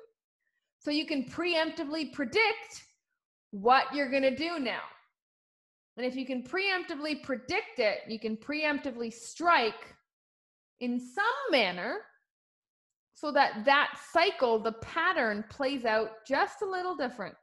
So 0.78 0.90
you 0.90 1.06
can 1.06 1.24
preemptively 1.24 2.12
predict 2.12 2.84
what 3.50 3.94
you're 3.94 4.10
going 4.10 4.24
to 4.24 4.36
do 4.36 4.58
now. 4.58 4.82
And 5.96 6.04
if 6.04 6.16
you 6.16 6.26
can 6.26 6.42
preemptively 6.42 7.22
predict 7.22 7.78
it, 7.78 8.00
you 8.08 8.18
can 8.18 8.36
preemptively 8.36 9.12
strike 9.12 9.94
in 10.80 10.98
some 10.98 11.24
manner 11.50 12.00
so 13.14 13.30
that 13.30 13.64
that 13.64 13.96
cycle, 14.12 14.58
the 14.58 14.72
pattern 14.72 15.44
plays 15.48 15.84
out 15.84 16.10
just 16.26 16.62
a 16.62 16.68
little 16.68 16.96
different. 16.96 17.34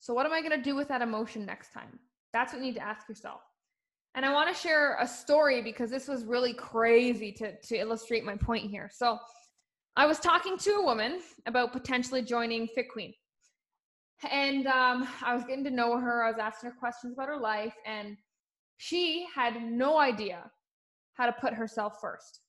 So, 0.00 0.14
what 0.14 0.26
am 0.26 0.32
I 0.32 0.40
going 0.40 0.56
to 0.56 0.62
do 0.62 0.76
with 0.76 0.88
that 0.88 1.02
emotion 1.02 1.44
next 1.44 1.72
time? 1.72 1.98
That's 2.32 2.52
what 2.52 2.60
you 2.60 2.66
need 2.66 2.76
to 2.76 2.82
ask 2.82 3.08
yourself. 3.08 3.40
And 4.14 4.24
I 4.24 4.32
want 4.32 4.54
to 4.54 4.60
share 4.60 4.96
a 5.00 5.06
story 5.06 5.62
because 5.62 5.90
this 5.90 6.08
was 6.08 6.24
really 6.24 6.54
crazy 6.54 7.32
to, 7.32 7.56
to 7.60 7.76
illustrate 7.76 8.24
my 8.24 8.36
point 8.36 8.70
here. 8.70 8.90
So, 8.92 9.18
I 9.96 10.06
was 10.06 10.20
talking 10.20 10.56
to 10.58 10.70
a 10.74 10.84
woman 10.84 11.20
about 11.46 11.72
potentially 11.72 12.22
joining 12.22 12.68
Fit 12.68 12.88
Queen. 12.88 13.12
And 14.30 14.66
um, 14.66 15.08
I 15.22 15.34
was 15.34 15.44
getting 15.44 15.64
to 15.64 15.70
know 15.70 15.98
her. 15.98 16.24
I 16.24 16.30
was 16.30 16.38
asking 16.38 16.70
her 16.70 16.76
questions 16.76 17.14
about 17.14 17.28
her 17.28 17.36
life, 17.36 17.74
and 17.86 18.16
she 18.76 19.26
had 19.34 19.62
no 19.62 19.98
idea 19.98 20.50
how 21.14 21.26
to 21.26 21.32
put 21.32 21.52
herself 21.52 22.00
first. 22.00 22.40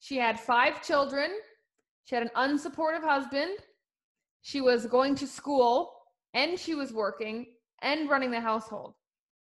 She 0.00 0.16
had 0.16 0.38
five 0.38 0.82
children. 0.82 1.30
She 2.04 2.14
had 2.14 2.24
an 2.24 2.30
unsupportive 2.36 3.02
husband. 3.02 3.56
She 4.42 4.60
was 4.60 4.84
going 4.84 5.14
to 5.16 5.26
school 5.26 5.90
and 6.34 6.58
she 6.58 6.74
was 6.74 6.92
working 6.92 7.46
and 7.82 8.10
running 8.10 8.30
the 8.30 8.40
household. 8.40 8.94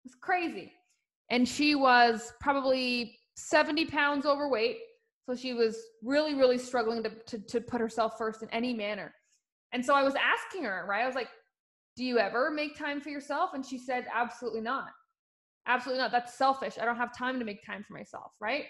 It 0.04 0.10
was 0.10 0.16
crazy. 0.16 0.74
And 1.30 1.48
she 1.48 1.76
was 1.76 2.34
probably 2.42 3.18
70 3.36 3.86
pounds 3.86 4.26
overweight 4.26 4.78
so 5.26 5.36
she 5.36 5.54
was 5.54 5.78
really, 6.04 6.34
really 6.34 6.58
struggling 6.58 7.04
to, 7.04 7.10
to, 7.28 7.40
to 7.40 7.62
put 7.62 7.80
herself 7.80 8.18
first 8.18 8.42
in 8.42 8.50
any 8.50 8.74
manner. 8.74 9.14
And 9.72 9.86
so 9.86 9.94
I 9.94 10.04
was 10.04 10.16
asking 10.16 10.64
her, 10.66 10.86
right? 10.90 11.04
I 11.04 11.06
was 11.06 11.16
like, 11.16 11.30
do 11.96 12.04
you 12.04 12.20
ever 12.20 12.50
make 12.52 12.78
time 12.78 13.00
for 13.00 13.10
yourself? 13.10 13.52
And 13.54 13.66
she 13.66 13.78
said, 13.78 14.08
absolutely 14.14 14.62
not. 14.62 14.90
Absolutely 15.68 16.02
not. 16.02 16.12
That's 16.12 16.34
selfish. 16.34 16.78
I 16.82 16.86
don't 16.86 16.98
have 16.98 17.16
time 17.16 17.38
to 17.40 17.46
make 17.46 17.66
time 17.66 17.84
for 17.88 17.94
myself, 17.94 18.32
right? 18.40 18.66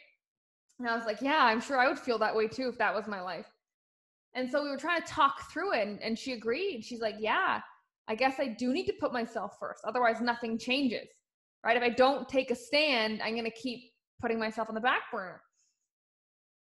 And 0.78 0.88
I 0.88 0.96
was 0.96 1.06
like, 1.06 1.22
yeah, 1.22 1.46
I'm 1.46 1.62
sure 1.62 1.78
I 1.78 1.88
would 1.88 2.00
feel 2.00 2.20
that 2.20 2.36
way 2.36 2.48
too 2.48 2.68
if 2.68 2.78
that 2.80 2.94
was 2.94 3.08
my 3.08 3.22
life. 3.22 3.48
And 4.34 4.50
so 4.50 4.64
we 4.64 4.70
were 4.70 4.78
trying 4.78 5.02
to 5.02 5.08
talk 5.08 5.52
through 5.52 5.74
it, 5.74 5.88
and, 5.88 6.02
and 6.02 6.18
she 6.18 6.34
agreed. 6.34 6.84
She's 6.84 7.02
like, 7.02 7.16
yeah, 7.20 7.60
I 8.12 8.16
guess 8.16 8.42
I 8.42 8.48
do 8.48 8.74
need 8.74 8.88
to 8.88 8.94
put 9.00 9.14
myself 9.14 9.54
first. 9.58 9.86
Otherwise, 9.88 10.20
nothing 10.20 10.58
changes, 10.58 11.08
right? 11.66 11.78
If 11.78 11.84
I 11.84 11.88
don't 11.88 12.28
take 12.28 12.52
a 12.52 12.56
stand, 12.56 13.22
I'm 13.24 13.36
going 13.36 13.46
to 13.46 13.52
keep 13.52 13.80
putting 14.20 14.38
myself 14.38 14.68
on 14.68 14.76
the 14.76 14.82
back 14.82 15.04
burner. 15.14 15.42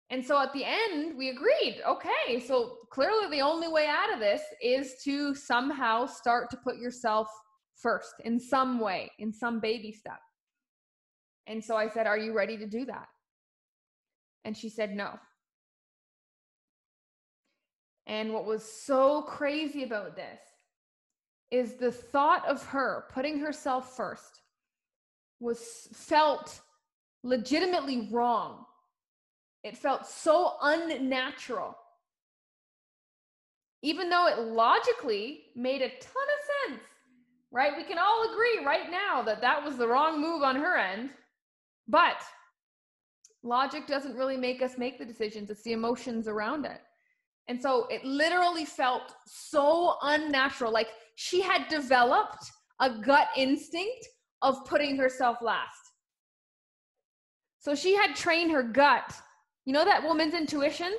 And 0.10 0.26
so 0.26 0.42
at 0.42 0.52
the 0.54 0.64
end, 0.66 1.16
we 1.16 1.30
agreed 1.30 1.82
okay, 1.88 2.40
so 2.40 2.78
clearly 2.92 3.30
the 3.30 3.44
only 3.44 3.68
way 3.68 3.86
out 3.86 4.12
of 4.12 4.20
this 4.20 4.42
is 4.60 4.96
to 5.04 5.36
somehow 5.36 6.08
start 6.08 6.50
to 6.50 6.58
put 6.58 6.78
yourself 6.78 7.28
first 7.76 8.16
in 8.24 8.40
some 8.40 8.80
way, 8.80 9.12
in 9.20 9.32
some 9.32 9.60
baby 9.60 9.92
step. 9.92 10.20
And 11.46 11.64
so 11.64 11.76
I 11.76 11.90
said, 11.90 12.08
Are 12.08 12.18
you 12.18 12.34
ready 12.34 12.58
to 12.58 12.66
do 12.66 12.86
that? 12.86 13.08
And 14.46 14.58
she 14.58 14.70
said, 14.70 14.96
No. 14.96 15.20
And 18.08 18.34
what 18.34 18.46
was 18.46 18.64
so 18.64 19.22
crazy 19.22 19.84
about 19.84 20.16
this 20.16 20.40
is 21.52 21.76
the 21.76 21.92
thought 21.92 22.48
of 22.48 22.64
her 22.66 23.06
putting 23.14 23.40
herself 23.40 23.96
first 23.96 24.42
was 25.40 25.88
felt 25.94 26.62
legitimately 27.24 28.10
wrong 28.12 28.66
it 29.66 29.76
felt 29.76 30.06
so 30.06 30.58
unnatural. 30.62 31.76
Even 33.82 34.12
though 34.12 34.28
it 34.28 34.38
logically 34.38 35.46
made 35.56 35.82
a 35.82 35.90
ton 35.90 35.98
of 35.98 36.70
sense, 36.70 36.84
right? 37.52 37.76
We 37.76 37.84
can 37.84 37.98
all 37.98 38.32
agree 38.32 38.64
right 38.64 38.92
now 38.92 39.24
that 39.24 39.42
that 39.42 39.64
was 39.64 39.76
the 39.76 39.88
wrong 39.88 40.22
move 40.22 40.44
on 40.44 40.56
her 40.56 40.78
end. 40.78 41.10
But 41.88 42.22
logic 43.42 43.88
doesn't 43.88 44.16
really 44.16 44.38
make 44.38 44.62
us 44.62 44.78
make 44.78 45.00
the 45.00 45.06
decisions, 45.06 45.50
it's 45.50 45.64
the 45.64 45.74
emotions 45.74 46.28
around 46.28 46.66
it. 46.66 46.82
And 47.48 47.62
so 47.62 47.86
it 47.88 48.04
literally 48.04 48.66
felt 48.66 49.16
so 49.26 49.98
unnatural. 50.02 50.72
Like 50.72 50.90
she 51.16 51.42
had 51.42 51.68
developed 51.68 52.52
a 52.80 52.90
gut 52.90 53.28
instinct 53.38 54.08
of 54.42 54.66
putting 54.66 54.98
herself 54.98 55.38
last. 55.42 55.92
So 57.60 57.76
she 57.76 57.96
had 57.96 58.16
trained 58.16 58.52
her 58.52 58.64
gut 58.64 59.14
you 59.66 59.74
know 59.74 59.84
that 59.84 60.04
woman's 60.04 60.36
intuition? 60.36 60.94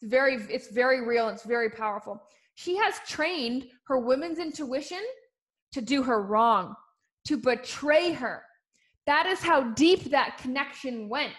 It's 0.00 0.10
very 0.10 0.34
it's 0.48 0.68
very 0.68 1.06
real, 1.06 1.28
it's 1.28 1.44
very 1.44 1.70
powerful. 1.70 2.22
She 2.54 2.76
has 2.76 2.98
trained 3.06 3.66
her 3.86 3.98
woman's 3.98 4.38
intuition 4.38 5.02
to 5.72 5.82
do 5.82 6.02
her 6.02 6.22
wrong, 6.22 6.74
to 7.26 7.36
betray 7.36 8.12
her. 8.12 8.42
That 9.06 9.26
is 9.26 9.40
how 9.40 9.72
deep 9.74 10.10
that 10.10 10.38
connection 10.38 11.08
went. 11.08 11.34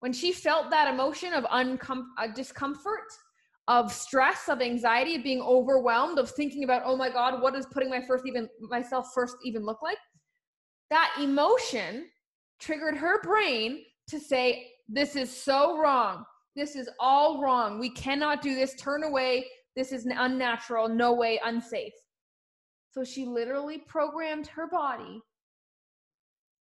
When 0.00 0.12
she 0.12 0.32
felt 0.32 0.70
that 0.70 0.92
emotion 0.92 1.32
of 1.32 1.44
uncom- 1.44 2.08
uh, 2.18 2.28
discomfort, 2.28 3.10
of 3.68 3.92
stress, 3.92 4.48
of 4.48 4.62
anxiety, 4.62 5.16
of 5.16 5.24
being 5.24 5.42
overwhelmed, 5.42 6.18
of 6.18 6.30
thinking 6.30 6.64
about, 6.64 6.82
oh 6.84 6.96
my 6.96 7.10
God, 7.10 7.42
what 7.42 7.54
does 7.54 7.66
putting 7.66 7.90
my 7.90 8.00
first 8.00 8.24
even 8.26 8.48
myself 8.60 9.08
first 9.14 9.36
even 9.44 9.64
look 9.64 9.82
like? 9.82 9.98
That 10.90 11.12
emotion 11.20 12.06
triggered 12.60 12.96
her 12.96 13.20
brain 13.22 13.84
to 14.08 14.20
say, 14.20 14.70
this 14.88 15.16
is 15.16 15.36
so 15.36 15.78
wrong. 15.78 16.24
This 16.54 16.76
is 16.76 16.88
all 17.00 17.42
wrong. 17.42 17.80
We 17.80 17.90
cannot 17.90 18.40
do 18.40 18.54
this. 18.54 18.74
Turn 18.76 19.02
away. 19.02 19.46
This 19.74 19.92
is 19.92 20.06
unnatural. 20.06 20.88
No 20.88 21.12
way, 21.12 21.40
unsafe. 21.44 21.92
So 22.92 23.04
she 23.04 23.26
literally 23.26 23.78
programmed 23.78 24.46
her 24.46 24.68
body 24.68 25.20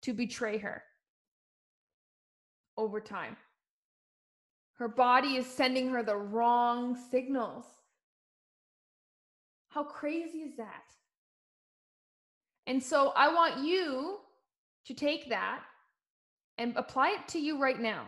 to 0.01 0.13
betray 0.13 0.57
her 0.57 0.83
over 2.77 2.99
time. 2.99 3.37
Her 4.75 4.87
body 4.87 5.37
is 5.37 5.45
sending 5.45 5.89
her 5.89 6.03
the 6.03 6.17
wrong 6.17 6.97
signals. 7.09 7.65
How 9.69 9.83
crazy 9.83 10.39
is 10.39 10.55
that? 10.57 10.83
And 12.67 12.81
so 12.81 13.13
I 13.15 13.33
want 13.33 13.65
you 13.65 14.17
to 14.87 14.93
take 14.93 15.29
that 15.29 15.61
and 16.57 16.73
apply 16.75 17.17
it 17.19 17.27
to 17.29 17.39
you 17.39 17.59
right 17.59 17.79
now. 17.79 18.05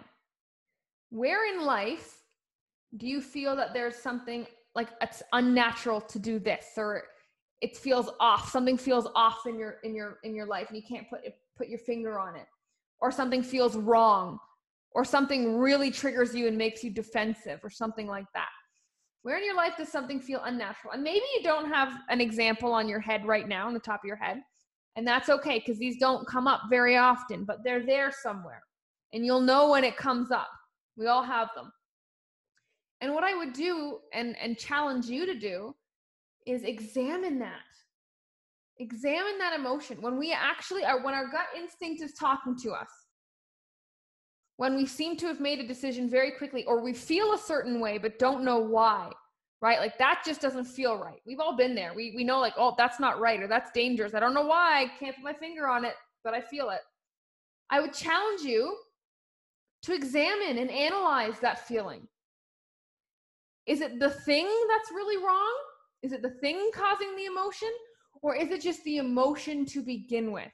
Where 1.09 1.53
in 1.53 1.63
life 1.63 2.17
do 2.97 3.07
you 3.07 3.21
feel 3.21 3.55
that 3.55 3.73
there's 3.73 3.95
something 3.95 4.45
like 4.75 4.89
it's 5.01 5.23
unnatural 5.33 6.01
to 6.01 6.19
do 6.19 6.39
this 6.39 6.65
or 6.77 7.03
it 7.61 7.75
feels 7.75 8.09
off 8.19 8.49
something 8.49 8.77
feels 8.77 9.07
off 9.15 9.47
in 9.47 9.57
your 9.57 9.77
in 9.83 9.95
your 9.95 10.19
in 10.23 10.35
your 10.35 10.45
life 10.45 10.67
and 10.69 10.77
you 10.77 10.83
can't 10.83 11.09
put 11.09 11.21
put 11.57 11.67
your 11.67 11.79
finger 11.79 12.19
on 12.19 12.35
it 12.35 12.45
or 12.99 13.11
something 13.11 13.41
feels 13.41 13.75
wrong 13.75 14.39
or 14.93 15.05
something 15.05 15.57
really 15.57 15.91
triggers 15.91 16.33
you 16.33 16.47
and 16.47 16.57
makes 16.57 16.83
you 16.83 16.91
defensive 16.91 17.59
or 17.63 17.69
something 17.69 18.07
like 18.07 18.25
that 18.33 18.49
where 19.23 19.37
in 19.37 19.43
your 19.43 19.55
life 19.55 19.73
does 19.77 19.89
something 19.89 20.19
feel 20.19 20.41
unnatural 20.45 20.93
and 20.93 21.03
maybe 21.03 21.25
you 21.35 21.43
don't 21.43 21.69
have 21.69 21.93
an 22.09 22.21
example 22.21 22.71
on 22.71 22.87
your 22.87 22.99
head 22.99 23.25
right 23.25 23.47
now 23.47 23.67
on 23.67 23.73
the 23.73 23.79
top 23.79 23.99
of 24.03 24.07
your 24.07 24.15
head 24.15 24.41
and 24.97 25.07
that's 25.07 25.29
okay 25.29 25.59
because 25.59 25.77
these 25.77 25.97
don't 25.99 26.27
come 26.27 26.47
up 26.47 26.61
very 26.71 26.97
often, 26.97 27.45
but 27.45 27.63
they're 27.63 27.85
there 27.85 28.11
somewhere. 28.11 28.63
And 29.13 29.23
you'll 29.23 29.41
know 29.41 29.69
when 29.69 29.83
it 29.83 29.95
comes 29.95 30.31
up. 30.31 30.49
We 30.97 31.05
all 31.05 31.21
have 31.21 31.49
them. 31.55 31.71
And 32.99 33.13
what 33.13 33.23
I 33.23 33.35
would 33.35 33.53
do 33.53 33.99
and, 34.11 34.35
and 34.41 34.57
challenge 34.57 35.05
you 35.05 35.27
to 35.27 35.37
do 35.37 35.75
is 36.47 36.63
examine 36.63 37.37
that. 37.39 37.51
Examine 38.79 39.37
that 39.37 39.53
emotion. 39.53 40.01
When 40.01 40.17
we 40.17 40.33
actually 40.33 40.83
are, 40.83 41.03
when 41.03 41.13
our 41.13 41.29
gut 41.29 41.45
instinct 41.55 42.01
is 42.01 42.13
talking 42.13 42.57
to 42.63 42.71
us, 42.71 42.89
when 44.57 44.75
we 44.75 44.85
seem 44.85 45.15
to 45.17 45.27
have 45.27 45.39
made 45.39 45.59
a 45.59 45.67
decision 45.67 46.09
very 46.09 46.31
quickly, 46.31 46.65
or 46.65 46.81
we 46.81 46.93
feel 46.93 47.33
a 47.33 47.37
certain 47.37 47.79
way 47.79 47.97
but 47.97 48.19
don't 48.19 48.43
know 48.43 48.57
why, 48.57 49.11
right? 49.61 49.79
Like 49.79 49.97
that 49.97 50.23
just 50.25 50.41
doesn't 50.41 50.65
feel 50.65 50.97
right. 50.97 51.21
We've 51.25 51.39
all 51.39 51.55
been 51.55 51.75
there. 51.75 51.93
We 51.95 52.13
we 52.15 52.23
know 52.23 52.39
like, 52.39 52.53
oh, 52.57 52.75
that's 52.77 52.99
not 52.99 53.19
right 53.19 53.41
or 53.41 53.47
that's 53.47 53.71
dangerous. 53.71 54.13
I 54.13 54.19
don't 54.19 54.33
know 54.33 54.45
why. 54.45 54.83
I 54.83 54.99
can't 54.99 55.15
put 55.15 55.23
my 55.23 55.33
finger 55.33 55.67
on 55.67 55.85
it, 55.85 55.93
but 56.23 56.33
I 56.33 56.41
feel 56.41 56.69
it. 56.69 56.81
I 57.69 57.79
would 57.79 57.93
challenge 57.93 58.41
you 58.41 58.77
to 59.83 59.93
examine 59.93 60.57
and 60.57 60.71
analyze 60.71 61.39
that 61.39 61.67
feeling. 61.67 62.07
Is 63.67 63.81
it 63.81 63.99
the 63.99 64.09
thing 64.09 64.47
that's 64.69 64.91
really 64.91 65.23
wrong? 65.23 65.53
Is 66.01 66.13
it 66.13 66.21
the 66.21 66.29
thing 66.29 66.71
causing 66.73 67.15
the 67.15 67.25
emotion? 67.25 67.69
Or 68.21 68.35
is 68.35 68.49
it 68.49 68.61
just 68.61 68.83
the 68.83 68.97
emotion 68.97 69.65
to 69.67 69.81
begin 69.81 70.31
with? 70.31 70.51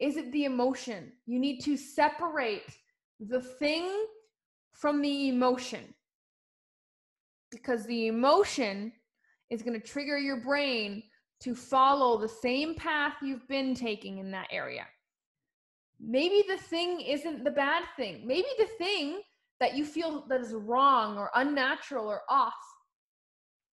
Is 0.00 0.16
it 0.16 0.32
the 0.32 0.44
emotion? 0.44 1.12
You 1.26 1.38
need 1.38 1.60
to 1.60 1.76
separate 1.76 2.76
the 3.20 3.42
thing 3.42 4.06
from 4.72 5.02
the 5.02 5.28
emotion 5.28 5.94
because 7.50 7.84
the 7.84 8.06
emotion 8.06 8.92
is 9.50 9.62
going 9.62 9.78
to 9.78 9.86
trigger 9.86 10.16
your 10.16 10.38
brain 10.38 11.02
to 11.40 11.54
follow 11.54 12.18
the 12.18 12.28
same 12.28 12.74
path 12.74 13.14
you've 13.22 13.46
been 13.48 13.74
taking 13.74 14.18
in 14.18 14.30
that 14.30 14.48
area. 14.50 14.86
Maybe 15.98 16.44
the 16.48 16.56
thing 16.56 17.00
isn't 17.00 17.44
the 17.44 17.50
bad 17.50 17.82
thing. 17.96 18.26
Maybe 18.26 18.48
the 18.58 18.68
thing 18.78 19.20
that 19.58 19.76
you 19.76 19.84
feel 19.84 20.24
that 20.28 20.40
is 20.40 20.54
wrong 20.54 21.18
or 21.18 21.30
unnatural 21.34 22.08
or 22.08 22.22
off. 22.30 22.54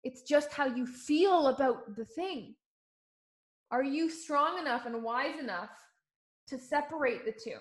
It's 0.03 0.24
just 0.24 0.51
how 0.51 0.65
you 0.65 0.86
feel 0.86 1.48
about 1.48 1.96
the 1.96 2.05
thing. 2.05 2.55
Are 3.72 3.84
you 3.84 4.10
strong 4.10 4.60
enough 4.60 4.86
and 4.86 5.03
wise 5.03 5.39
enough 5.39 5.69
to 6.48 6.58
separate 6.58 7.25
the 7.25 7.32
two? 7.32 7.60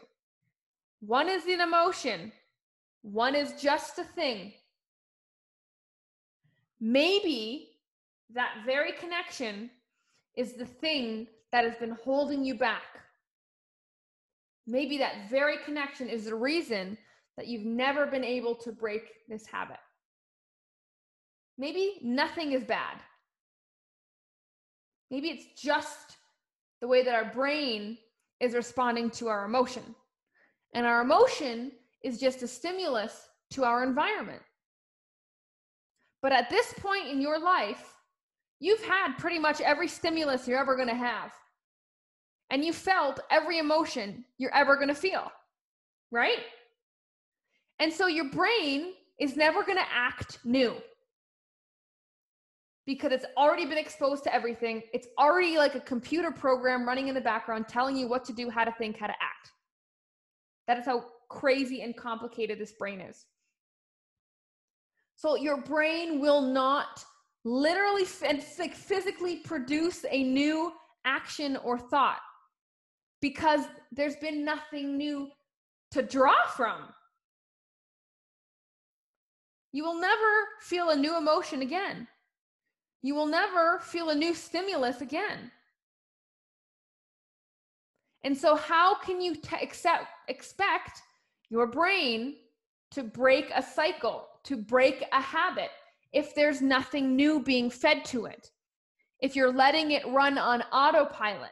One 1.01 1.29
is 1.29 1.45
an 1.47 1.61
emotion, 1.61 2.33
one 3.03 3.35
is 3.35 3.61
just 3.61 3.99
a 3.99 4.05
thing. 4.05 4.53
Maybe 6.81 7.71
that 8.35 8.63
very 8.65 8.93
connection 8.93 9.71
is 10.37 10.55
the 10.55 10.67
thing 10.67 11.27
that 11.53 11.65
has 11.65 11.77
been 11.77 11.97
holding 12.05 12.45
you 12.45 12.55
back. 12.55 12.83
Maybe 14.67 14.99
that 14.99 15.31
very 15.31 15.59
connection 15.65 16.09
is 16.09 16.25
the 16.25 16.35
reason 16.35 16.99
that 17.37 17.47
you've 17.47 17.65
never 17.65 18.07
been 18.07 18.25
able 18.25 18.55
to 18.57 18.73
break 18.73 19.27
this 19.29 19.47
habit. 19.47 19.79
Maybe 21.59 22.01
nothing 22.03 22.53
is 22.53 22.65
bad. 22.65 22.99
Maybe 25.11 25.29
it's 25.29 25.61
just 25.61 26.17
the 26.81 26.89
way 26.89 27.05
that 27.05 27.15
our 27.15 27.33
brain 27.33 27.97
is 28.41 28.55
responding 28.55 29.11
to 29.11 29.29
our 29.29 29.45
emotion. 29.45 29.95
And 30.75 30.87
our 30.87 31.01
emotion 31.01 31.73
is 32.03 32.19
just 32.19 32.43
a 32.43 32.49
stimulus 32.49 33.29
to 33.51 33.65
our 33.65 33.83
environment. 33.83 34.43
But 36.23 36.33
at 36.33 36.51
this 36.51 36.75
point 36.79 37.09
in 37.09 37.21
your 37.21 37.39
life, 37.39 37.95
you've 38.61 38.83
had 38.83 39.17
pretty 39.19 39.39
much 39.39 39.61
every 39.61 39.89
stimulus 39.89 40.47
you're 40.47 40.59
ever 40.59 40.77
going 40.77 40.89
to 40.89 40.95
have. 40.95 41.33
And 42.51 42.65
you 42.65 42.73
felt 42.73 43.21
every 43.31 43.59
emotion 43.59 44.25
you're 44.39 44.55
ever 44.55 44.77
going 44.77 44.89
to 44.89 44.95
feel, 44.95 45.31
right? 46.11 46.41
And 47.79 47.93
so 47.93 48.07
your 48.07 48.31
brain 48.31 48.93
is 49.19 49.37
never 49.37 49.63
going 49.63 49.79
to 49.79 49.93
act 49.93 50.39
new 50.45 50.77
because 52.87 53.11
it's 53.13 53.27
already 53.37 53.67
been 53.67 53.79
exposed 53.79 54.23
to 54.25 54.35
everything. 54.35 54.83
It's 54.93 55.09
already 55.19 55.59
like 55.59 55.75
a 55.75 55.81
computer 55.81 56.31
program 56.31 56.87
running 56.87 57.09
in 57.09 57.15
the 57.15 57.21
background 57.21 57.67
telling 57.69 57.97
you 57.97 58.09
what 58.09 58.25
to 58.27 58.33
do, 58.33 58.49
how 58.49 58.65
to 58.65 58.73
think, 58.73 58.97
how 58.97 59.09
to 59.09 59.13
act. 59.13 59.51
That 60.69 60.79
is 60.79 60.87
how 60.87 61.05
crazy 61.29 61.83
and 61.83 61.97
complicated 61.97 62.59
this 62.59 62.73
brain 62.73 63.01
is. 63.01 63.25
So 65.17 65.37
your 65.37 65.61
brain 65.63 66.21
will 66.21 66.41
not 66.41 67.05
literally 67.45 68.05
and 68.25 68.43
physically 68.43 69.37
produce 69.37 70.05
a 70.11 70.23
new 70.23 70.73
action 71.05 71.57
or 71.59 71.79
thought 71.79 72.19
because 73.21 73.63
there's 73.93 74.17
been 74.17 74.45
nothing 74.45 74.97
new 74.97 75.29
to 75.93 76.03
draw 76.03 76.47
from. 76.57 76.81
You 79.73 79.85
will 79.85 80.01
never 80.01 80.49
feel 80.61 80.91
a 80.91 80.97
new 80.97 81.17
emotion 81.17 81.63
again. 81.63 82.07
You 83.03 83.15
will 83.15 83.27
never 83.27 83.79
feel 83.81 84.11
a 84.11 84.15
new 84.15 84.35
stimulus 84.35 85.01
again. 85.01 85.51
And 88.25 88.37
so, 88.37 88.57
how 88.57 88.97
can 88.97 89.21
you 89.21 89.37
t- 89.37 89.57
accept, 89.63 90.07
expect 90.29 91.03
your 91.49 91.67
brain 91.67 92.37
to 92.91 93.05
break 93.05 93.51
a 93.55 93.63
cycle, 93.63 94.27
to 94.45 94.57
break 94.57 95.05
a 95.13 95.21
habit, 95.21 95.71
if 96.13 96.35
there's 96.35 96.61
nothing 96.61 97.15
new 97.15 97.41
being 97.41 97.71
fed 97.71 98.05
to 98.07 98.27
it? 98.27 98.51
If 99.21 99.37
you're 99.37 99.53
letting 99.53 99.93
it 99.93 100.07
run 100.09 100.39
on 100.39 100.63
autopilot? 100.73 101.51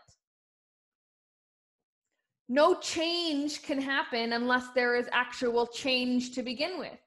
No 2.49 2.75
change 2.81 3.63
can 3.63 3.81
happen 3.81 4.33
unless 4.33 4.69
there 4.75 4.97
is 4.97 5.09
actual 5.13 5.67
change 5.67 6.33
to 6.33 6.43
begin 6.43 6.79
with. 6.79 6.99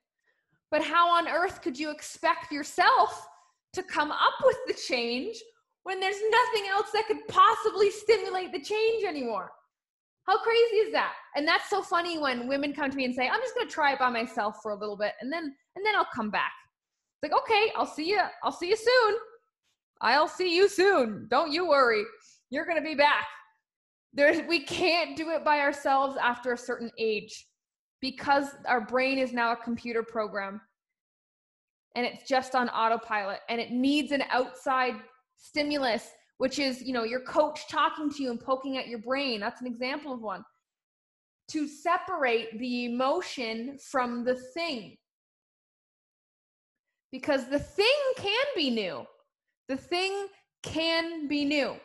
But 0.71 0.84
how 0.84 1.10
on 1.10 1.28
earth 1.28 1.62
could 1.62 1.78
you 1.78 1.91
expect 1.91 2.52
yourself 2.52 3.28
to 3.77 3.83
come 3.83 4.11
up 4.11 4.33
with 4.43 4.57
the 4.67 4.73
change 4.73 5.37
when 5.83 5.99
there's 5.99 6.17
nothing 6.29 6.69
else 6.69 6.87
that 6.93 7.07
could 7.07 7.25
possibly 7.27 7.89
stimulate 7.89 8.51
the 8.51 8.59
change 8.59 9.05
anymore? 9.05 9.51
How 10.27 10.37
crazy 10.39 10.77
is 10.77 10.91
that? 10.91 11.13
And 11.35 11.47
that's 11.47 11.69
so 11.69 11.81
funny 11.81 12.19
when 12.19 12.47
women 12.47 12.73
come 12.73 12.91
to 12.91 12.97
me 12.97 13.05
and 13.05 13.15
say, 13.15 13.29
"I'm 13.29 13.39
just 13.39 13.55
going 13.55 13.67
to 13.67 13.73
try 13.73 13.93
it 13.93 13.99
by 13.99 14.09
myself 14.09 14.57
for 14.61 14.71
a 14.71 14.75
little 14.75 14.97
bit 14.97 15.13
and 15.21 15.31
then 15.31 15.55
and 15.75 15.85
then 15.85 15.95
I'll 15.95 16.09
come 16.13 16.29
back." 16.29 16.51
It's 17.23 17.31
like, 17.31 17.41
"Okay, 17.41 17.71
I'll 17.77 17.85
see 17.85 18.09
you. 18.09 18.21
I'll 18.43 18.51
see 18.51 18.67
you 18.67 18.75
soon. 18.75 19.15
I'll 20.01 20.27
see 20.27 20.53
you 20.53 20.67
soon. 20.67 21.27
Don't 21.29 21.51
you 21.51 21.67
worry. 21.67 22.03
You're 22.49 22.65
going 22.65 22.77
to 22.77 22.83
be 22.83 22.95
back." 22.95 23.25
There's 24.13 24.45
we 24.47 24.59
can't 24.59 25.15
do 25.15 25.29
it 25.29 25.45
by 25.45 25.59
ourselves 25.59 26.17
after 26.17 26.51
a 26.51 26.57
certain 26.57 26.91
age 26.97 27.47
because 28.01 28.47
our 28.65 28.81
brain 28.81 29.17
is 29.17 29.31
now 29.31 29.53
a 29.53 29.55
computer 29.55 30.03
program 30.03 30.59
and 31.97 32.05
it's 32.05 32.29
just 32.29 32.53
on 32.53 32.69
autopilot 32.69 33.39
and 33.49 33.60
it 33.60 33.71
needs 33.71 34.12
an 34.12 34.23
outside 34.29 34.93
stimulus 35.36 36.12
which 36.38 36.60
is 36.60 36.83
you 36.83 36.93
know 36.93 37.03
your 37.03 37.21
coach 37.21 37.67
talking 37.67 38.12
to 38.12 38.21
you 38.21 38.29
and 38.29 38.39
poking 38.39 38.77
at 38.77 38.88
your 38.88 38.99
brain. 38.99 39.39
That's 39.39 39.60
an 39.60 39.67
example 39.67 40.13
of 40.13 40.21
one. 40.21 40.45
To 41.49 41.67
separate 41.67 42.60
the 42.60 42.86
emotion 42.86 43.79
from 43.79 44.23
the 44.23 44.36
thing. 44.53 44.97
Because 47.12 47.49
the 47.49 47.60
thing 47.60 47.88
can 48.17 48.45
be 48.55 48.69
new. 48.69 49.05
The 49.67 49.77
thing 49.77 50.27
can 50.62 51.27
be 51.27 51.43
new. 51.45 51.77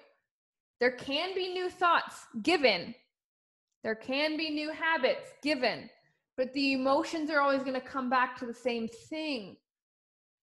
There 0.80 0.90
can 0.90 1.34
be 1.34 1.48
new 1.48 1.70
thoughts 1.70 2.26
given. 2.42 2.94
There 3.84 3.94
can 3.94 4.36
be 4.36 4.50
new 4.50 4.70
habits 4.70 5.30
given. 5.42 5.88
But 6.36 6.52
the 6.52 6.72
emotions 6.74 7.30
are 7.30 7.40
always 7.40 7.62
going 7.62 7.80
to 7.80 7.80
come 7.80 8.10
back 8.10 8.36
to 8.40 8.46
the 8.46 8.54
same 8.54 8.88
thing 9.08 9.56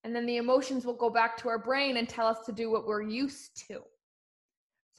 and 0.04 0.16
then 0.16 0.26
the 0.26 0.38
emotions 0.38 0.86
will 0.86 0.96
go 0.96 1.10
back 1.10 1.38
to 1.38 1.50
our 1.50 1.60
brain 1.60 1.98
and 1.98 2.08
tell 2.08 2.28
us 2.28 2.40
to 2.46 2.52
do 2.52 2.72
what 2.72 2.88
we're 2.88 3.02
used 3.02 3.68
to 3.68 3.82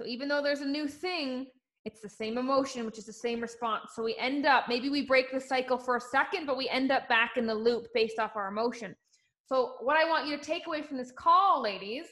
so 0.01 0.07
even 0.07 0.29
though 0.29 0.43
there's 0.43 0.63
a 0.63 0.67
new 0.67 0.89
thing, 0.89 1.47
it's 1.85 2.01
the 2.01 2.09
same 2.09 2.39
emotion, 2.39 2.87
which 2.87 2.97
is 2.97 3.05
the 3.05 3.13
same 3.13 3.39
response. 3.39 3.91
So 3.95 4.03
we 4.03 4.17
end 4.17 4.47
up, 4.47 4.65
maybe 4.67 4.89
we 4.89 5.05
break 5.05 5.31
the 5.31 5.39
cycle 5.39 5.77
for 5.77 5.97
a 5.97 6.01
second, 6.01 6.47
but 6.47 6.57
we 6.57 6.71
end 6.71 6.91
up 6.91 7.07
back 7.07 7.33
in 7.37 7.47
the 7.47 7.55
loop 7.55 7.87
based 7.93 8.19
off 8.19 8.35
our 8.35 8.49
emotion. 8.49 8.97
So, 9.45 9.75
what 9.81 9.97
I 9.97 10.09
want 10.09 10.27
you 10.27 10.39
to 10.39 10.43
take 10.43 10.67
away 10.67 10.81
from 10.81 10.97
this 10.97 11.13
call, 11.13 11.61
ladies, 11.63 12.07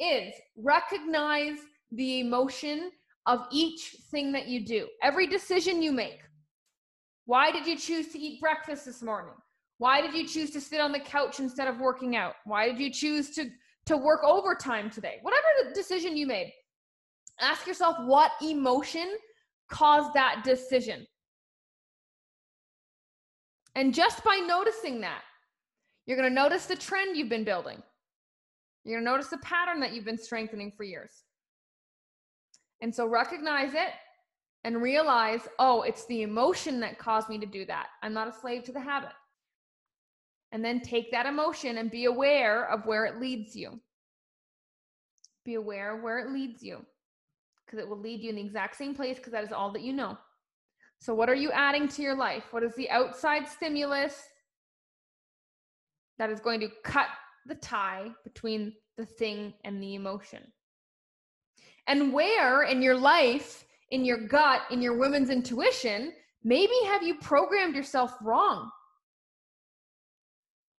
is 0.00 0.32
recognize 0.56 1.58
the 1.92 2.20
emotion 2.20 2.92
of 3.26 3.40
each 3.50 3.96
thing 4.10 4.32
that 4.32 4.46
you 4.46 4.64
do, 4.64 4.88
every 5.02 5.26
decision 5.26 5.82
you 5.82 5.92
make. 5.92 6.20
Why 7.26 7.50
did 7.50 7.66
you 7.66 7.76
choose 7.76 8.08
to 8.12 8.18
eat 8.18 8.40
breakfast 8.40 8.86
this 8.86 9.02
morning? 9.02 9.34
Why 9.78 10.00
did 10.00 10.14
you 10.14 10.26
choose 10.26 10.50
to 10.50 10.60
sit 10.60 10.80
on 10.80 10.92
the 10.92 11.00
couch 11.00 11.40
instead 11.40 11.68
of 11.68 11.78
working 11.78 12.16
out? 12.16 12.34
Why 12.44 12.68
did 12.68 12.80
you 12.80 12.92
choose 12.92 13.30
to, 13.36 13.48
to 13.86 13.96
work 13.96 14.22
overtime 14.24 14.90
today? 14.90 15.18
Whatever 15.22 15.46
the 15.64 15.74
decision 15.74 16.16
you 16.16 16.26
made, 16.26 16.52
Ask 17.40 17.66
yourself 17.66 17.96
what 18.04 18.32
emotion 18.42 19.16
caused 19.70 20.12
that 20.14 20.42
decision. 20.44 21.06
And 23.74 23.94
just 23.94 24.24
by 24.24 24.36
noticing 24.44 25.00
that, 25.02 25.22
you're 26.06 26.16
going 26.16 26.28
to 26.28 26.34
notice 26.34 26.66
the 26.66 26.74
trend 26.74 27.16
you've 27.16 27.28
been 27.28 27.44
building. 27.44 27.80
You're 28.84 28.96
going 28.96 29.04
to 29.04 29.10
notice 29.10 29.28
the 29.28 29.38
pattern 29.38 29.78
that 29.80 29.92
you've 29.92 30.04
been 30.04 30.18
strengthening 30.18 30.72
for 30.76 30.82
years. 30.82 31.10
And 32.80 32.92
so 32.92 33.06
recognize 33.06 33.74
it 33.74 33.92
and 34.64 34.82
realize, 34.82 35.46
oh, 35.58 35.82
it's 35.82 36.06
the 36.06 36.22
emotion 36.22 36.80
that 36.80 36.98
caused 36.98 37.28
me 37.28 37.38
to 37.38 37.46
do 37.46 37.64
that. 37.66 37.88
I'm 38.02 38.14
not 38.14 38.28
a 38.28 38.32
slave 38.32 38.64
to 38.64 38.72
the 38.72 38.80
habit. 38.80 39.10
And 40.52 40.64
then 40.64 40.80
take 40.80 41.10
that 41.10 41.26
emotion 41.26 41.78
and 41.78 41.90
be 41.90 42.06
aware 42.06 42.70
of 42.70 42.86
where 42.86 43.04
it 43.04 43.20
leads 43.20 43.54
you. 43.54 43.80
Be 45.44 45.54
aware 45.54 45.96
of 45.96 46.02
where 46.02 46.18
it 46.18 46.32
leads 46.32 46.62
you 46.62 46.84
because 47.64 47.78
it 47.78 47.88
will 47.88 47.98
lead 47.98 48.22
you 48.22 48.30
in 48.30 48.36
the 48.36 48.44
exact 48.44 48.76
same 48.76 48.94
place 48.94 49.18
because 49.18 49.32
that 49.32 49.44
is 49.44 49.52
all 49.52 49.72
that 49.72 49.82
you 49.82 49.92
know. 49.92 50.16
So, 51.00 51.14
what 51.14 51.28
are 51.28 51.34
you 51.34 51.50
adding 51.52 51.86
to 51.88 52.02
your 52.02 52.14
life? 52.14 52.44
What 52.50 52.62
is 52.62 52.74
the 52.74 52.90
outside 52.90 53.46
stimulus 53.46 54.20
that 56.18 56.30
is 56.30 56.40
going 56.40 56.60
to 56.60 56.70
cut 56.82 57.08
the 57.46 57.54
tie 57.54 58.10
between 58.24 58.72
the 58.96 59.06
thing 59.06 59.54
and 59.64 59.82
the 59.82 59.94
emotion? 59.94 60.42
And 61.86 62.12
where 62.12 62.62
in 62.62 62.82
your 62.82 62.96
life 62.96 63.64
in 63.90 64.04
your 64.04 64.26
gut, 64.26 64.62
in 64.70 64.82
your 64.82 64.98
women's 64.98 65.30
intuition, 65.30 66.12
maybe 66.44 66.74
have 66.86 67.02
you 67.02 67.14
programmed 67.16 67.74
yourself 67.74 68.14
wrong? 68.22 68.70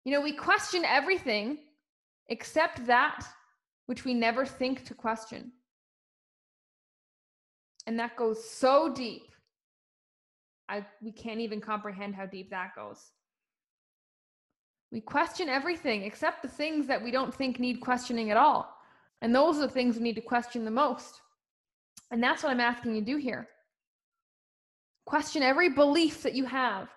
You 0.06 0.14
know, 0.14 0.22
we 0.22 0.34
question 0.34 0.86
everything 0.86 1.58
except 2.28 2.86
that 2.86 3.26
which 3.88 4.06
we 4.06 4.14
never 4.14 4.46
think 4.46 4.86
to 4.86 4.94
question. 4.94 5.52
And 7.88 7.98
that 8.00 8.16
goes 8.16 8.48
so 8.48 8.94
deep. 8.94 9.24
I, 10.70 10.86
we 11.02 11.12
can't 11.12 11.40
even 11.40 11.60
comprehend 11.60 12.14
how 12.14 12.28
deep 12.28 12.52
that 12.52 12.76
goes. 12.76 13.00
We 14.92 15.02
question 15.02 15.50
everything 15.50 16.04
except 16.04 16.42
the 16.42 16.48
things 16.48 16.88
that 16.88 17.04
we 17.04 17.12
don't 17.12 17.34
think 17.34 17.60
need 17.60 17.82
questioning 17.82 18.30
at 18.32 18.38
all. 18.38 18.72
And 19.22 19.34
those 19.34 19.58
are 19.58 19.62
the 19.62 19.74
things 19.74 19.98
we 19.98 20.04
need 20.04 20.16
to 20.16 20.22
question 20.22 20.66
the 20.66 20.72
most. 20.72 21.22
And 22.12 22.24
that's 22.24 22.44
what 22.44 22.52
I'm 22.52 22.60
asking 22.60 22.96
you 22.96 23.02
to 23.02 23.06
do 23.06 23.18
here. 23.18 23.48
Question 25.06 25.44
every 25.44 25.70
belief 25.70 26.24
that 26.24 26.36
you 26.36 26.46
have. 26.46 26.90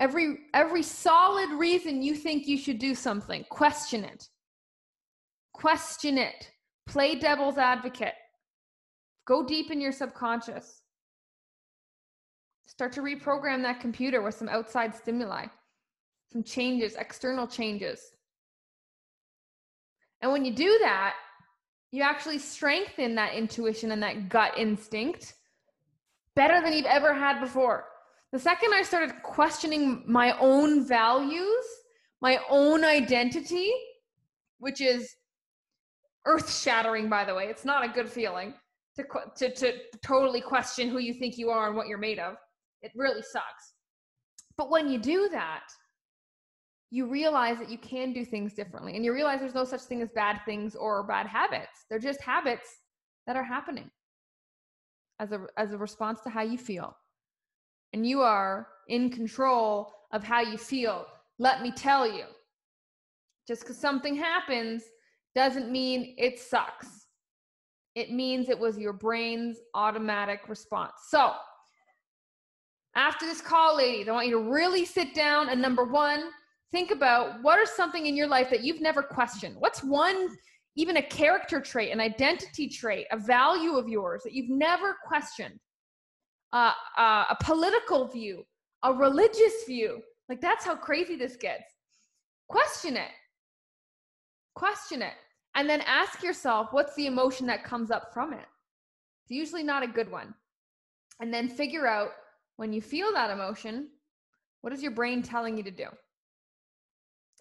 Every 0.00 0.38
every 0.54 0.82
solid 0.82 1.50
reason 1.58 2.02
you 2.02 2.14
think 2.14 2.46
you 2.46 2.56
should 2.56 2.78
do 2.78 2.94
something, 2.94 3.44
question 3.50 4.04
it. 4.04 4.28
Question 5.52 6.18
it. 6.18 6.50
Play 6.86 7.16
devil's 7.16 7.58
advocate. 7.58 8.14
Go 9.26 9.44
deep 9.44 9.70
in 9.70 9.80
your 9.80 9.92
subconscious. 9.92 10.82
Start 12.66 12.92
to 12.92 13.00
reprogram 13.00 13.62
that 13.62 13.80
computer 13.80 14.22
with 14.22 14.36
some 14.36 14.48
outside 14.48 14.94
stimuli, 14.94 15.46
some 16.32 16.44
changes, 16.44 16.94
external 16.94 17.46
changes. 17.46 18.12
And 20.22 20.30
when 20.30 20.44
you 20.44 20.54
do 20.54 20.78
that, 20.80 21.14
you 21.90 22.02
actually 22.02 22.38
strengthen 22.38 23.14
that 23.16 23.34
intuition 23.34 23.92
and 23.92 24.02
that 24.02 24.28
gut 24.28 24.52
instinct 24.56 25.34
better 26.36 26.62
than 26.62 26.72
you've 26.72 26.86
ever 26.86 27.12
had 27.14 27.40
before. 27.40 27.84
The 28.32 28.38
second 28.38 28.74
I 28.74 28.82
started 28.82 29.22
questioning 29.22 30.04
my 30.06 30.38
own 30.38 30.86
values, 30.86 31.64
my 32.20 32.38
own 32.50 32.84
identity, 32.84 33.72
which 34.58 34.80
is 34.80 35.14
earth 36.26 36.54
shattering, 36.54 37.08
by 37.08 37.24
the 37.24 37.34
way, 37.34 37.46
it's 37.46 37.64
not 37.64 37.84
a 37.84 37.88
good 37.88 38.08
feeling 38.08 38.52
to, 38.96 39.04
to, 39.36 39.54
to 39.54 39.72
totally 40.04 40.42
question 40.42 40.90
who 40.90 40.98
you 40.98 41.14
think 41.14 41.38
you 41.38 41.48
are 41.50 41.68
and 41.68 41.76
what 41.76 41.86
you're 41.86 41.96
made 41.96 42.18
of. 42.18 42.34
It 42.82 42.92
really 42.94 43.22
sucks. 43.22 43.72
But 44.58 44.70
when 44.70 44.88
you 44.88 44.98
do 44.98 45.28
that, 45.30 45.64
you 46.90 47.06
realize 47.06 47.58
that 47.58 47.70
you 47.70 47.78
can 47.78 48.12
do 48.12 48.24
things 48.24 48.54
differently 48.54 48.96
and 48.96 49.04
you 49.04 49.12
realize 49.12 49.40
there's 49.40 49.54
no 49.54 49.64
such 49.64 49.82
thing 49.82 50.02
as 50.02 50.08
bad 50.14 50.40
things 50.44 50.74
or 50.74 51.02
bad 51.04 51.26
habits. 51.26 51.84
They're 51.88 51.98
just 51.98 52.20
habits 52.20 52.68
that 53.26 53.36
are 53.36 53.44
happening 53.44 53.90
as 55.20 55.32
a, 55.32 55.46
as 55.56 55.72
a 55.72 55.78
response 55.78 56.20
to 56.22 56.30
how 56.30 56.42
you 56.42 56.58
feel. 56.58 56.94
And 57.92 58.06
you 58.06 58.20
are 58.20 58.68
in 58.88 59.10
control 59.10 59.92
of 60.12 60.24
how 60.24 60.40
you 60.40 60.58
feel. 60.58 61.06
Let 61.38 61.62
me 61.62 61.70
tell 61.70 62.06
you, 62.06 62.24
just 63.46 63.62
because 63.62 63.78
something 63.78 64.14
happens 64.14 64.84
doesn't 65.34 65.70
mean 65.70 66.14
it 66.18 66.38
sucks. 66.38 67.06
It 67.94 68.12
means 68.12 68.48
it 68.48 68.58
was 68.58 68.78
your 68.78 68.92
brain's 68.92 69.58
automatic 69.74 70.48
response. 70.48 70.92
So, 71.08 71.32
after 72.94 73.26
this 73.26 73.40
call, 73.40 73.76
ladies, 73.76 74.08
I 74.08 74.12
want 74.12 74.26
you 74.26 74.32
to 74.32 74.50
really 74.50 74.84
sit 74.84 75.14
down 75.14 75.48
and 75.48 75.62
number 75.62 75.84
one, 75.84 76.30
think 76.72 76.90
about 76.90 77.42
what 77.42 77.58
are 77.58 77.66
something 77.66 78.06
in 78.06 78.16
your 78.16 78.26
life 78.26 78.50
that 78.50 78.64
you've 78.64 78.80
never 78.80 79.02
questioned. 79.02 79.56
What's 79.58 79.84
one, 79.84 80.28
even 80.76 80.96
a 80.96 81.02
character 81.02 81.60
trait, 81.60 81.92
an 81.92 82.00
identity 82.00 82.68
trait, 82.68 83.06
a 83.12 83.16
value 83.16 83.76
of 83.76 83.88
yours 83.88 84.22
that 84.24 84.32
you've 84.32 84.50
never 84.50 84.96
questioned? 85.06 85.58
A 86.52 87.36
political 87.42 88.06
view, 88.06 88.44
a 88.82 88.92
religious 88.92 89.64
view. 89.66 90.00
Like 90.28 90.40
that's 90.40 90.64
how 90.64 90.76
crazy 90.76 91.16
this 91.16 91.36
gets. 91.36 91.64
Question 92.48 92.96
it. 92.96 93.10
Question 94.54 95.02
it. 95.02 95.14
And 95.54 95.68
then 95.68 95.80
ask 95.82 96.22
yourself, 96.22 96.68
what's 96.72 96.94
the 96.94 97.06
emotion 97.06 97.46
that 97.46 97.64
comes 97.64 97.90
up 97.90 98.12
from 98.12 98.32
it? 98.32 98.46
It's 99.24 99.30
usually 99.30 99.62
not 99.62 99.82
a 99.82 99.88
good 99.88 100.10
one. 100.10 100.34
And 101.20 101.32
then 101.34 101.48
figure 101.48 101.86
out 101.86 102.10
when 102.56 102.72
you 102.72 102.80
feel 102.80 103.12
that 103.12 103.30
emotion, 103.30 103.88
what 104.60 104.72
is 104.72 104.82
your 104.82 104.92
brain 104.92 105.22
telling 105.22 105.56
you 105.56 105.62
to 105.64 105.70
do? 105.70 105.86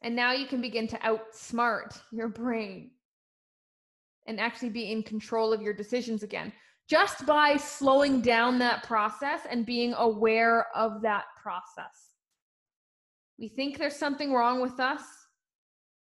And 0.03 0.15
now 0.15 0.31
you 0.31 0.45
can 0.47 0.61
begin 0.61 0.87
to 0.87 0.97
outsmart 0.97 1.99
your 2.11 2.27
brain 2.27 2.91
and 4.27 4.39
actually 4.39 4.69
be 4.69 4.91
in 4.91 5.03
control 5.03 5.53
of 5.53 5.61
your 5.61 5.73
decisions 5.73 6.23
again 6.23 6.51
just 6.87 7.25
by 7.25 7.57
slowing 7.57 8.21
down 8.21 8.59
that 8.59 8.83
process 8.83 9.41
and 9.49 9.65
being 9.65 9.93
aware 9.97 10.67
of 10.75 11.01
that 11.01 11.25
process. 11.41 12.13
We 13.37 13.49
think 13.49 13.77
there's 13.77 13.95
something 13.95 14.33
wrong 14.33 14.61
with 14.61 14.79
us, 14.79 15.01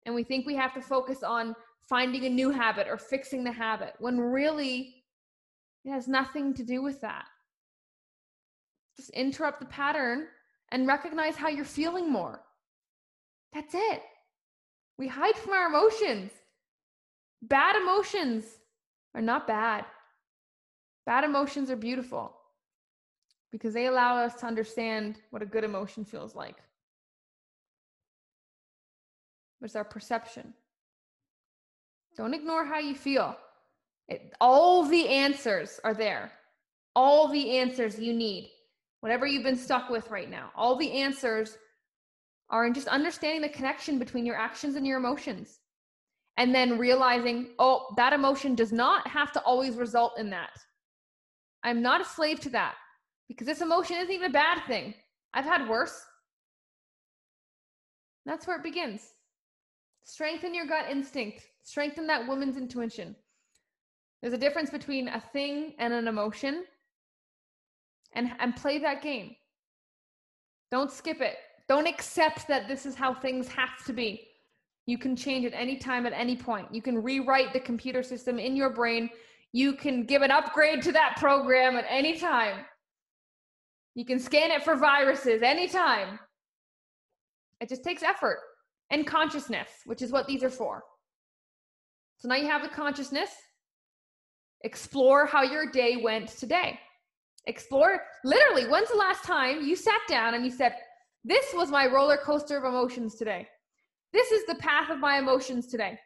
and 0.07 0.14
we 0.14 0.25
think 0.25 0.46
we 0.46 0.57
have 0.57 0.75
to 0.75 0.81
focus 0.81 1.22
on 1.22 1.55
finding 1.88 2.25
a 2.25 2.31
new 2.31 2.51
habit 2.51 2.87
or 2.88 2.96
fixing 2.96 3.44
the 3.44 3.53
habit 3.53 3.94
when 3.98 4.18
really 4.18 4.94
it 5.85 5.90
has 5.90 6.09
nothing 6.09 6.55
to 6.55 6.64
do 6.64 6.83
with 6.83 7.01
that. 7.03 7.27
Just 8.96 9.11
interrupt 9.11 9.61
the 9.61 9.66
pattern 9.66 10.27
and 10.70 10.87
recognize 10.87 11.37
how 11.37 11.48
you're 11.48 11.64
feeling 11.64 12.11
more. 12.11 12.40
That's 13.53 13.75
it. 13.75 14.03
We 14.98 15.07
hide 15.07 15.37
from 15.37 15.53
our 15.53 15.66
emotions. 15.66 16.31
Bad 17.42 17.76
emotions 17.76 18.44
are 19.14 19.22
not 19.22 19.46
bad. 19.46 19.85
Bad 21.05 21.24
emotions 21.24 21.70
are 21.70 21.76
beautiful 21.76 22.33
because 23.50 23.74
they 23.74 23.87
allow 23.87 24.16
us 24.16 24.35
to 24.37 24.46
understand 24.46 25.18
what 25.31 25.42
a 25.42 25.46
good 25.46 25.64
emotion 25.64 26.05
feels 26.05 26.35
like. 26.35 26.57
It's 29.61 29.76
our 29.76 29.85
perception. 29.85 30.55
Don't 32.16 32.35
ignore 32.35 32.64
how 32.64 32.78
you 32.78 32.94
feel. 32.94 33.37
It, 34.09 34.33
all 34.40 34.85
the 34.85 35.09
answers 35.09 35.81
are 35.85 35.94
there. 35.94 36.33
All 36.94 37.28
the 37.28 37.59
answers 37.59 37.98
you 37.98 38.12
need 38.12 38.50
whatever 39.02 39.26
you've 39.26 39.42
been 39.42 39.57
stuck 39.57 39.90
with 39.90 40.09
right 40.11 40.31
now. 40.31 40.50
All 40.55 40.76
the 40.76 40.92
answers 40.92 41.59
are 42.48 42.64
in 42.66 42.72
just 42.72 42.87
understanding 42.87 43.42
the 43.42 43.48
connection 43.48 43.98
between 43.98 44.24
your 44.24 44.37
actions 44.37 44.76
and 44.76 44.87
your 44.87 44.96
emotions. 44.96 45.59
And 46.37 46.55
then 46.55 46.79
realizing, 46.79 47.49
oh, 47.59 47.92
that 47.97 48.12
emotion 48.12 48.55
does 48.55 48.73
not 48.73 49.07
have 49.07 49.33
to 49.33 49.40
always 49.42 49.77
result 49.77 50.18
in 50.18 50.31
that. 50.31 50.51
I'm 51.62 51.83
not 51.83 52.01
a 52.01 52.05
slave 52.05 52.40
to 52.40 52.51
that 52.51 52.75
because 53.29 53.47
this 53.47 53.61
emotion 53.61 53.97
isn't 53.97 54.11
even 54.11 54.31
a 54.31 54.33
bad 54.33 54.62
thing. 54.66 54.95
I've 55.35 55.45
had 55.45 55.68
worse. 55.68 56.03
That's 58.25 58.47
where 58.47 58.57
it 58.57 58.62
begins. 58.62 59.03
Strengthen 60.05 60.55
your 60.55 60.66
gut 60.66 60.87
instinct, 60.90 61.45
strengthen 61.62 62.07
that 62.09 62.27
woman's 62.27 62.57
intuition. 62.57 63.14
There's 64.21 64.35
a 64.35 64.38
difference 64.38 64.71
between 64.71 65.09
a 65.09 65.21
thing 65.21 65.75
and 65.79 65.92
an 65.92 66.09
emotion 66.09 66.64
and 68.14 68.33
and 68.38 68.57
play 68.57 68.79
that 68.79 69.03
game 69.03 69.35
don't 70.71 70.90
skip 70.90 71.21
it 71.21 71.37
don't 71.68 71.87
accept 71.87 72.47
that 72.49 72.68
this 72.68 72.87
is 72.87 72.95
how 72.95 73.14
things 73.14 73.49
have 73.49 73.85
to 73.87 73.92
be 73.92 74.29
you 74.87 74.99
can 74.99 75.14
change 75.14 75.45
at 75.45 75.53
any 75.55 75.77
time 75.77 76.07
at 76.07 76.12
any 76.12 76.37
point. 76.37 76.66
You 76.73 76.83
can 76.83 77.03
rewrite 77.03 77.53
the 77.53 77.61
computer 77.61 78.03
system 78.03 78.38
in 78.38 78.57
your 78.57 78.71
brain. 78.71 79.11
You 79.53 79.75
can 79.75 80.05
give 80.05 80.23
an 80.23 80.31
upgrade 80.31 80.83
to 80.83 80.92
that 80.92 81.16
program 81.18 81.77
at 81.77 81.87
any 81.88 82.18
time. 82.18 82.64
You 83.95 84.05
can 84.05 84.18
scan 84.18 84.51
it 84.51 84.62
for 84.64 84.77
viruses 84.77 85.42
anytime 85.42 86.18
it 87.62 87.68
just 87.68 87.85
takes 87.85 88.03
effort 88.03 88.40
and 88.90 89.07
consciousness 89.07 89.68
which 89.87 90.03
is 90.03 90.11
what 90.11 90.27
these 90.27 90.42
are 90.42 90.51
for. 90.51 90.83
So 92.18 92.29
now 92.29 92.35
you 92.35 92.49
have 92.49 92.62
the 92.62 92.68
consciousness. 92.68 93.31
Explore 94.64 95.27
how 95.27 95.42
your 95.42 95.71
day 95.71 95.97
went 95.97 96.29
today. 96.29 96.79
Explore 97.47 98.03
literally 98.25 98.68
when's 98.68 98.88
the 98.90 98.97
last 98.97 99.25
time 99.25 99.62
you 99.62 99.77
sat 99.77 100.01
down 100.09 100.35
and 100.35 100.45
you 100.45 100.51
said 100.51 100.75
this 101.25 101.47
was 101.55 101.71
my 101.71 101.87
roller 101.87 102.16
coaster 102.16 102.59
of 102.59 102.64
emotions 102.64 103.14
today 103.14 103.47
this 104.12 104.31
is 104.31 104.44
the 104.46 104.55
path 104.57 104.90
of 104.90 104.98
my 104.98 105.18
emotions 105.18 105.66
today. 105.66 105.98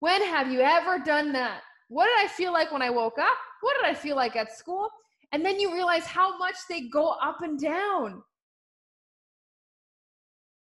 When 0.00 0.22
have 0.22 0.50
you 0.50 0.60
ever 0.60 0.98
done 0.98 1.32
that? 1.32 1.60
What 1.88 2.06
did 2.06 2.24
i 2.24 2.28
feel 2.28 2.52
like 2.52 2.72
when 2.72 2.82
i 2.82 2.90
woke 2.90 3.18
up? 3.18 3.36
What 3.60 3.76
did 3.76 3.88
i 3.88 3.94
feel 3.94 4.16
like 4.16 4.36
at 4.36 4.56
school? 4.56 4.88
And 5.32 5.44
then 5.44 5.60
you 5.60 5.72
realize 5.72 6.04
how 6.04 6.38
much 6.38 6.56
they 6.68 6.88
go 6.88 7.10
up 7.22 7.42
and 7.42 7.58
down. 7.60 8.22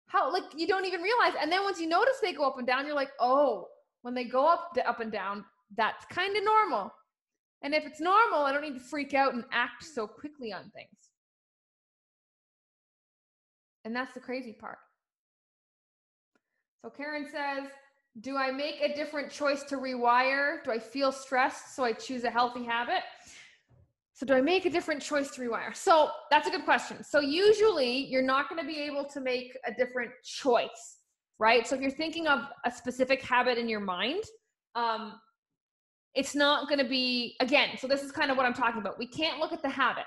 How 0.07 0.31
like 0.31 0.43
you 0.55 0.67
don't 0.67 0.85
even 0.85 1.01
realize. 1.01 1.33
And 1.39 1.51
then 1.51 1.63
once 1.63 1.79
you 1.79 1.87
notice 1.87 2.15
they 2.21 2.33
go 2.33 2.45
up 2.45 2.57
and 2.57 2.67
down 2.67 2.85
you're 2.85 2.95
like 2.95 3.11
oh 3.19 3.67
when 4.03 4.13
they 4.13 4.23
go 4.25 4.47
up 4.47 4.77
up 4.85 4.99
and 4.99 5.11
down 5.11 5.43
that's 5.75 6.05
kind 6.05 6.35
of 6.37 6.43
normal. 6.43 6.91
And 7.63 7.73
if 7.73 7.85
it's 7.85 7.99
normal, 7.99 8.41
I 8.41 8.51
don't 8.51 8.61
need 8.61 8.75
to 8.75 8.79
freak 8.79 9.13
out 9.13 9.33
and 9.33 9.43
act 9.51 9.83
so 9.83 10.05
quickly 10.05 10.53
on 10.53 10.69
things. 10.75 10.89
And 13.83 13.95
that's 13.95 14.13
the 14.13 14.19
crazy 14.19 14.53
part. 14.53 14.77
So 16.85 16.91
Karen 16.91 17.25
says, 17.25 17.67
Do 18.21 18.37
I 18.37 18.51
make 18.51 18.79
a 18.79 18.93
different 18.93 19.31
choice 19.31 19.63
to 19.63 19.77
rewire? 19.77 20.63
Do 20.63 20.69
I 20.69 20.77
feel 20.77 21.11
stressed 21.11 21.75
so 21.75 21.83
I 21.83 21.93
choose 21.93 22.25
a 22.25 22.29
healthy 22.29 22.63
habit? 22.63 23.01
So, 24.13 24.23
do 24.23 24.35
I 24.35 24.41
make 24.41 24.67
a 24.67 24.69
different 24.69 25.01
choice 25.01 25.31
to 25.31 25.41
rewire? 25.41 25.75
So, 25.75 26.11
that's 26.29 26.47
a 26.47 26.51
good 26.51 26.63
question. 26.63 27.03
So, 27.03 27.21
usually 27.21 28.05
you're 28.05 28.21
not 28.21 28.49
going 28.49 28.61
to 28.61 28.67
be 28.67 28.79
able 28.81 29.03
to 29.05 29.19
make 29.19 29.57
a 29.65 29.73
different 29.73 30.11
choice, 30.23 30.99
right? 31.39 31.65
So, 31.65 31.75
if 31.75 31.81
you're 31.81 31.89
thinking 31.89 32.27
of 32.27 32.41
a 32.65 32.71
specific 32.71 33.19
habit 33.23 33.57
in 33.57 33.67
your 33.67 33.79
mind, 33.79 34.23
um, 34.75 35.13
it's 36.13 36.35
not 36.35 36.69
going 36.69 36.77
to 36.77 36.87
be, 36.87 37.35
again, 37.39 37.69
so 37.79 37.87
this 37.87 38.03
is 38.03 38.11
kind 38.11 38.29
of 38.29 38.37
what 38.37 38.45
I'm 38.45 38.53
talking 38.53 38.79
about. 38.79 38.99
We 38.99 39.07
can't 39.07 39.39
look 39.39 39.53
at 39.53 39.63
the 39.63 39.69
habit, 39.69 40.05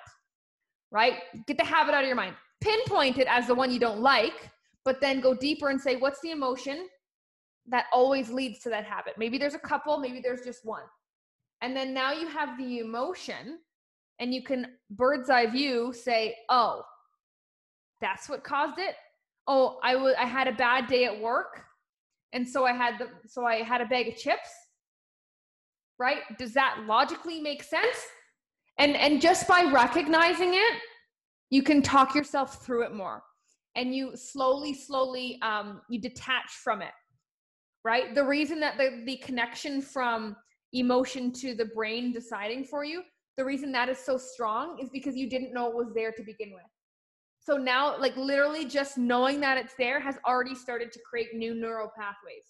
right? 0.92 1.14
Get 1.48 1.56
the 1.56 1.64
habit 1.64 1.92
out 1.92 2.04
of 2.04 2.06
your 2.06 2.16
mind. 2.16 2.36
Pinpoint 2.60 3.18
it 3.18 3.26
as 3.28 3.48
the 3.48 3.54
one 3.56 3.72
you 3.72 3.80
don't 3.80 4.00
like, 4.00 4.52
but 4.84 5.00
then 5.00 5.20
go 5.20 5.34
deeper 5.34 5.68
and 5.68 5.80
say, 5.80 5.96
what's 5.96 6.20
the 6.20 6.30
emotion 6.30 6.88
that 7.66 7.86
always 7.92 8.30
leads 8.30 8.60
to 8.60 8.70
that 8.70 8.84
habit? 8.84 9.14
Maybe 9.18 9.38
there's 9.38 9.54
a 9.54 9.58
couple, 9.58 9.98
maybe 9.98 10.20
there's 10.20 10.42
just 10.42 10.64
one. 10.64 10.84
And 11.60 11.76
then 11.76 11.92
now 11.92 12.12
you 12.12 12.28
have 12.28 12.56
the 12.56 12.78
emotion 12.78 13.58
and 14.20 14.32
you 14.32 14.42
can 14.42 14.66
bird's 14.90 15.30
eye 15.30 15.46
view 15.46 15.92
say, 15.92 16.36
"Oh, 16.48 16.82
that's 18.00 18.28
what 18.28 18.44
caused 18.44 18.78
it." 18.78 18.94
Oh, 19.46 19.78
I 19.82 19.96
was 19.96 20.14
I 20.18 20.24
had 20.24 20.46
a 20.48 20.52
bad 20.52 20.86
day 20.86 21.04
at 21.04 21.20
work 21.20 21.64
and 22.32 22.46
so 22.46 22.64
I 22.64 22.72
had 22.72 22.98
the 22.98 23.08
so 23.26 23.44
I 23.44 23.56
had 23.56 23.80
a 23.80 23.86
bag 23.86 24.08
of 24.08 24.16
chips. 24.16 24.50
Right? 25.98 26.18
Does 26.38 26.54
that 26.54 26.84
logically 26.86 27.40
make 27.40 27.62
sense? 27.62 27.96
And 28.78 28.96
and 28.96 29.20
just 29.20 29.48
by 29.48 29.64
recognizing 29.72 30.54
it, 30.54 30.80
you 31.50 31.62
can 31.62 31.82
talk 31.82 32.14
yourself 32.14 32.64
through 32.64 32.84
it 32.84 32.94
more 32.94 33.22
and 33.76 33.94
you 33.94 34.16
slowly 34.16 34.74
slowly 34.74 35.38
um, 35.42 35.81
you 35.88 36.00
detach 36.00 36.50
from 36.62 36.83
it 36.83 36.92
right 37.85 38.14
the 38.14 38.24
reason 38.24 38.61
that 38.61 38.76
the, 38.76 39.02
the 39.07 39.16
connection 39.18 39.81
from 39.81 40.37
emotion 40.72 41.33
to 41.33 41.54
the 41.54 41.64
brain 41.66 42.12
deciding 42.12 42.64
for 42.64 42.85
you 42.85 43.02
the 43.38 43.44
reason 43.44 43.70
that 43.70 43.88
is 43.88 43.98
so 44.00 44.18
strong 44.18 44.81
is 44.83 44.90
because 44.90 45.16
you 45.16 45.31
didn't 45.31 45.54
know 45.54 45.68
it 45.68 45.76
was 45.76 45.94
there 45.94 46.11
to 46.11 46.22
begin 46.24 46.52
with. 46.52 46.64
So 47.38 47.57
now, 47.57 47.96
like 47.98 48.16
literally 48.16 48.64
just 48.64 48.98
knowing 48.98 49.40
that 49.40 49.57
it's 49.57 49.74
there 49.78 50.00
has 50.00 50.16
already 50.26 50.57
started 50.57 50.90
to 50.90 50.98
create 51.09 51.35
new 51.35 51.54
neural 51.54 51.88
pathways. 51.96 52.46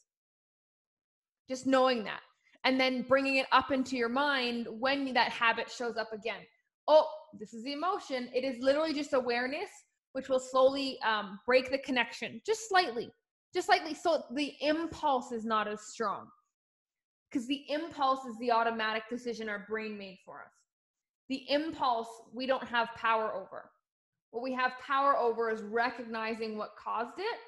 Just 1.47 1.67
knowing 1.67 2.05
that. 2.05 2.21
And 2.65 2.81
then 2.81 3.03
bringing 3.03 3.37
it 3.37 3.47
up 3.53 3.71
into 3.71 3.97
your 3.97 4.09
mind 4.09 4.67
when 4.71 5.13
that 5.13 5.29
habit 5.29 5.71
shows 5.71 5.99
up 5.99 6.15
again. 6.15 6.41
Oh, 6.89 7.07
this 7.39 7.53
is 7.53 7.65
the 7.65 7.75
emotion. 7.75 8.31
It 8.35 8.45
is 8.45 8.57
literally 8.63 8.95
just 8.95 9.13
awareness, 9.13 9.69
which 10.13 10.29
will 10.29 10.41
slowly 10.41 10.99
um, 11.03 11.39
break 11.47 11.71
the 11.71 11.79
connection 11.79 12.41
just 12.45 12.69
slightly, 12.69 13.11
just 13.55 13.67
slightly. 13.67 13.95
So 13.95 14.23
the 14.35 14.55
impulse 14.61 15.33
is 15.33 15.45
not 15.45 15.69
as 15.69 15.83
strong 15.83 16.29
because 17.31 17.47
the 17.47 17.65
impulse 17.69 18.25
is 18.25 18.37
the 18.39 18.51
automatic 18.51 19.03
decision 19.11 19.49
our 19.49 19.67
brain 19.69 19.99
made 19.99 20.19
for 20.25 20.41
us 20.41 20.53
the 21.29 21.45
impulse 21.51 22.09
we 22.33 22.47
don't 22.47 22.67
have 22.67 22.89
power 22.97 23.33
over. 23.35 23.71
What 24.31 24.43
we 24.43 24.53
have 24.55 24.73
power 24.85 25.17
over 25.17 25.51
is 25.51 25.63
recognizing 25.63 26.57
what 26.57 26.77
caused 26.77 27.19
it 27.19 27.39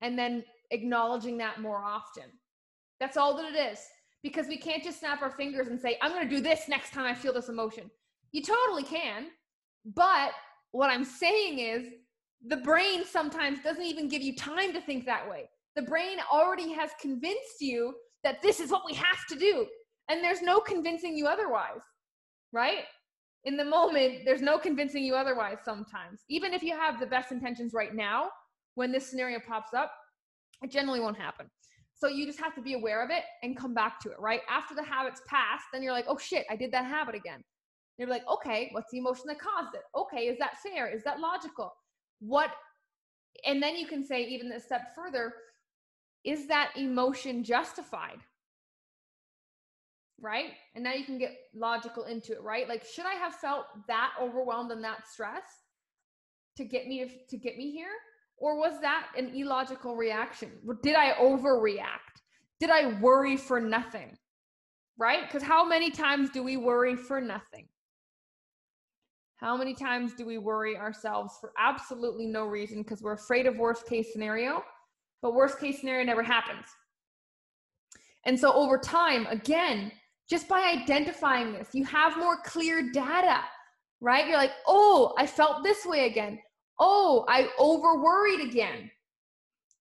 and 0.00 0.18
then 0.18 0.44
acknowledging 0.70 1.38
that 1.38 1.60
more 1.60 1.82
often. 1.82 2.24
That's 3.00 3.16
all 3.16 3.36
that 3.36 3.54
it 3.54 3.72
is. 3.72 3.78
Because 4.22 4.46
we 4.46 4.56
can't 4.56 4.84
just 4.84 5.00
snap 5.00 5.20
our 5.22 5.32
fingers 5.32 5.66
and 5.66 5.80
say, 5.80 5.98
I'm 6.00 6.12
going 6.12 6.28
to 6.28 6.36
do 6.36 6.40
this 6.40 6.68
next 6.68 6.92
time 6.92 7.04
I 7.04 7.14
feel 7.14 7.32
this 7.32 7.48
emotion. 7.48 7.90
You 8.30 8.42
totally 8.42 8.84
can. 8.84 9.26
But 9.84 10.30
what 10.72 10.90
I'm 10.90 11.04
saying 11.04 11.60
is, 11.60 11.86
the 12.48 12.56
brain 12.56 13.04
sometimes 13.04 13.60
doesn't 13.62 13.84
even 13.84 14.08
give 14.08 14.22
you 14.22 14.34
time 14.34 14.72
to 14.72 14.80
think 14.80 15.06
that 15.06 15.28
way. 15.28 15.48
The 15.76 15.82
brain 15.82 16.18
already 16.30 16.72
has 16.72 16.90
convinced 17.00 17.60
you 17.60 17.94
that 18.24 18.42
this 18.42 18.60
is 18.60 18.70
what 18.70 18.82
we 18.84 18.94
have 18.94 19.26
to 19.28 19.36
do. 19.36 19.66
And 20.08 20.24
there's 20.24 20.42
no 20.42 20.58
convincing 20.60 21.16
you 21.16 21.28
otherwise 21.28 21.82
right? 22.52 22.84
In 23.44 23.56
the 23.56 23.64
moment, 23.64 24.20
there's 24.24 24.42
no 24.42 24.58
convincing 24.58 25.02
you 25.02 25.14
otherwise 25.14 25.58
sometimes. 25.64 26.20
Even 26.28 26.52
if 26.52 26.62
you 26.62 26.76
have 26.76 27.00
the 27.00 27.06
best 27.06 27.32
intentions 27.32 27.72
right 27.74 27.94
now, 27.94 28.28
when 28.74 28.92
this 28.92 29.06
scenario 29.08 29.40
pops 29.40 29.74
up, 29.74 29.92
it 30.62 30.70
generally 30.70 31.00
won't 31.00 31.18
happen. 31.18 31.46
So 31.94 32.08
you 32.08 32.26
just 32.26 32.40
have 32.40 32.54
to 32.54 32.62
be 32.62 32.74
aware 32.74 33.02
of 33.02 33.10
it 33.10 33.24
and 33.42 33.56
come 33.56 33.74
back 33.74 34.00
to 34.00 34.10
it, 34.10 34.16
right? 34.20 34.40
After 34.48 34.74
the 34.74 34.82
habit's 34.82 35.22
passed, 35.26 35.64
then 35.72 35.82
you're 35.82 35.92
like, 35.92 36.06
oh 36.08 36.18
shit, 36.18 36.46
I 36.50 36.56
did 36.56 36.72
that 36.72 36.84
habit 36.86 37.14
again. 37.14 37.42
You're 37.98 38.08
like, 38.08 38.26
okay, 38.28 38.68
what's 38.72 38.90
the 38.90 38.98
emotion 38.98 39.24
that 39.28 39.38
caused 39.38 39.74
it? 39.74 39.82
Okay, 39.96 40.26
is 40.26 40.38
that 40.38 40.58
fair? 40.62 40.88
Is 40.88 41.04
that 41.04 41.20
logical? 41.20 41.72
What, 42.20 42.50
and 43.46 43.62
then 43.62 43.76
you 43.76 43.86
can 43.86 44.04
say, 44.04 44.22
even 44.24 44.50
a 44.52 44.60
step 44.60 44.94
further, 44.94 45.32
is 46.24 46.48
that 46.48 46.70
emotion 46.76 47.44
justified? 47.44 48.18
right? 50.22 50.52
And 50.74 50.84
now 50.84 50.94
you 50.94 51.04
can 51.04 51.18
get 51.18 51.32
logical 51.54 52.04
into 52.04 52.32
it, 52.32 52.42
right? 52.42 52.68
Like, 52.68 52.84
should 52.84 53.04
I 53.04 53.14
have 53.14 53.34
felt 53.34 53.66
that 53.88 54.12
overwhelmed 54.20 54.70
and 54.70 54.82
that 54.84 55.06
stressed 55.08 55.66
to 56.56 56.64
get 56.64 56.86
me 56.86 57.04
to, 57.04 57.10
to 57.28 57.36
get 57.36 57.58
me 57.58 57.72
here? 57.72 57.90
Or 58.38 58.56
was 58.58 58.80
that 58.80 59.08
an 59.16 59.32
illogical 59.34 59.96
reaction? 59.96 60.52
Did 60.82 60.94
I 60.94 61.12
overreact? 61.14 62.22
Did 62.60 62.70
I 62.70 62.98
worry 63.00 63.36
for 63.36 63.60
nothing? 63.60 64.16
Right? 64.96 65.26
Because 65.26 65.42
how 65.42 65.64
many 65.66 65.90
times 65.90 66.30
do 66.30 66.42
we 66.42 66.56
worry 66.56 66.96
for 66.96 67.20
nothing? 67.20 67.66
How 69.42 69.56
many 69.56 69.74
times 69.74 70.12
do 70.14 70.24
we 70.24 70.38
worry 70.38 70.76
ourselves 70.76 71.36
for 71.40 71.52
absolutely 71.58 72.26
no 72.26 72.44
reason 72.44 72.82
because 72.82 73.02
we're 73.02 73.14
afraid 73.14 73.46
of 73.46 73.56
worst 73.56 73.88
case 73.88 74.12
scenario, 74.12 74.62
but 75.20 75.34
worst 75.34 75.58
case 75.58 75.80
scenario 75.80 76.04
never 76.04 76.22
happens? 76.22 76.64
And 78.24 78.38
so 78.38 78.52
over 78.52 78.78
time, 78.78 79.26
again, 79.26 79.90
just 80.30 80.48
by 80.48 80.60
identifying 80.60 81.52
this, 81.52 81.70
you 81.72 81.84
have 81.86 82.16
more 82.16 82.36
clear 82.44 82.92
data, 82.92 83.40
right? 84.00 84.28
You're 84.28 84.36
like, 84.36 84.52
oh, 84.68 85.12
I 85.18 85.26
felt 85.26 85.64
this 85.64 85.84
way 85.84 86.06
again. 86.06 86.38
Oh, 86.78 87.24
I 87.28 87.48
over 87.58 88.00
worried 88.00 88.48
again. 88.48 88.92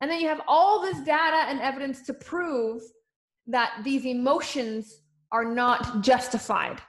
And 0.02 0.10
then 0.10 0.20
you 0.20 0.28
have 0.28 0.42
all 0.48 0.82
this 0.82 0.98
data 1.02 1.48
and 1.48 1.62
evidence 1.62 2.02
to 2.08 2.16
prove 2.16 2.82
that 3.46 3.74
these 3.84 4.08
emotions 4.08 5.02
are 5.32 5.46
not 5.46 6.02
justified. 6.02 6.82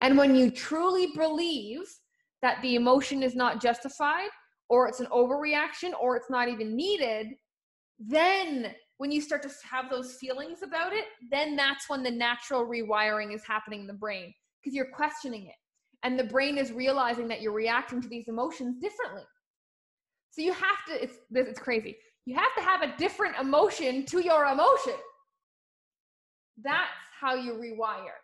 And 0.00 0.16
when 0.16 0.34
you 0.34 0.50
truly 0.50 1.08
believe 1.16 1.82
that 2.42 2.62
the 2.62 2.76
emotion 2.76 3.22
is 3.22 3.34
not 3.34 3.60
justified, 3.60 4.28
or 4.68 4.86
it's 4.86 5.00
an 5.00 5.06
overreaction, 5.06 5.92
or 6.00 6.16
it's 6.16 6.30
not 6.30 6.48
even 6.48 6.76
needed, 6.76 7.28
then 7.98 8.74
when 8.98 9.10
you 9.10 9.20
start 9.20 9.42
to 9.42 9.50
have 9.68 9.90
those 9.90 10.14
feelings 10.14 10.62
about 10.62 10.92
it, 10.92 11.04
then 11.30 11.56
that's 11.56 11.88
when 11.88 12.02
the 12.02 12.10
natural 12.10 12.66
rewiring 12.66 13.34
is 13.34 13.44
happening 13.44 13.80
in 13.80 13.86
the 13.86 13.92
brain 13.92 14.32
because 14.60 14.74
you're 14.74 14.90
questioning 14.92 15.46
it. 15.46 15.54
And 16.04 16.18
the 16.18 16.24
brain 16.24 16.58
is 16.58 16.70
realizing 16.70 17.26
that 17.28 17.40
you're 17.40 17.52
reacting 17.52 18.00
to 18.02 18.08
these 18.08 18.28
emotions 18.28 18.76
differently. 18.80 19.24
So 20.30 20.42
you 20.42 20.52
have 20.52 20.84
to, 20.88 21.02
it's, 21.02 21.14
it's 21.32 21.58
crazy. 21.58 21.96
You 22.24 22.36
have 22.36 22.54
to 22.56 22.62
have 22.62 22.82
a 22.82 22.96
different 22.98 23.36
emotion 23.36 24.04
to 24.06 24.20
your 24.20 24.44
emotion. 24.44 24.94
That's 26.62 26.90
how 27.18 27.34
you 27.34 27.54
rewire. 27.54 28.18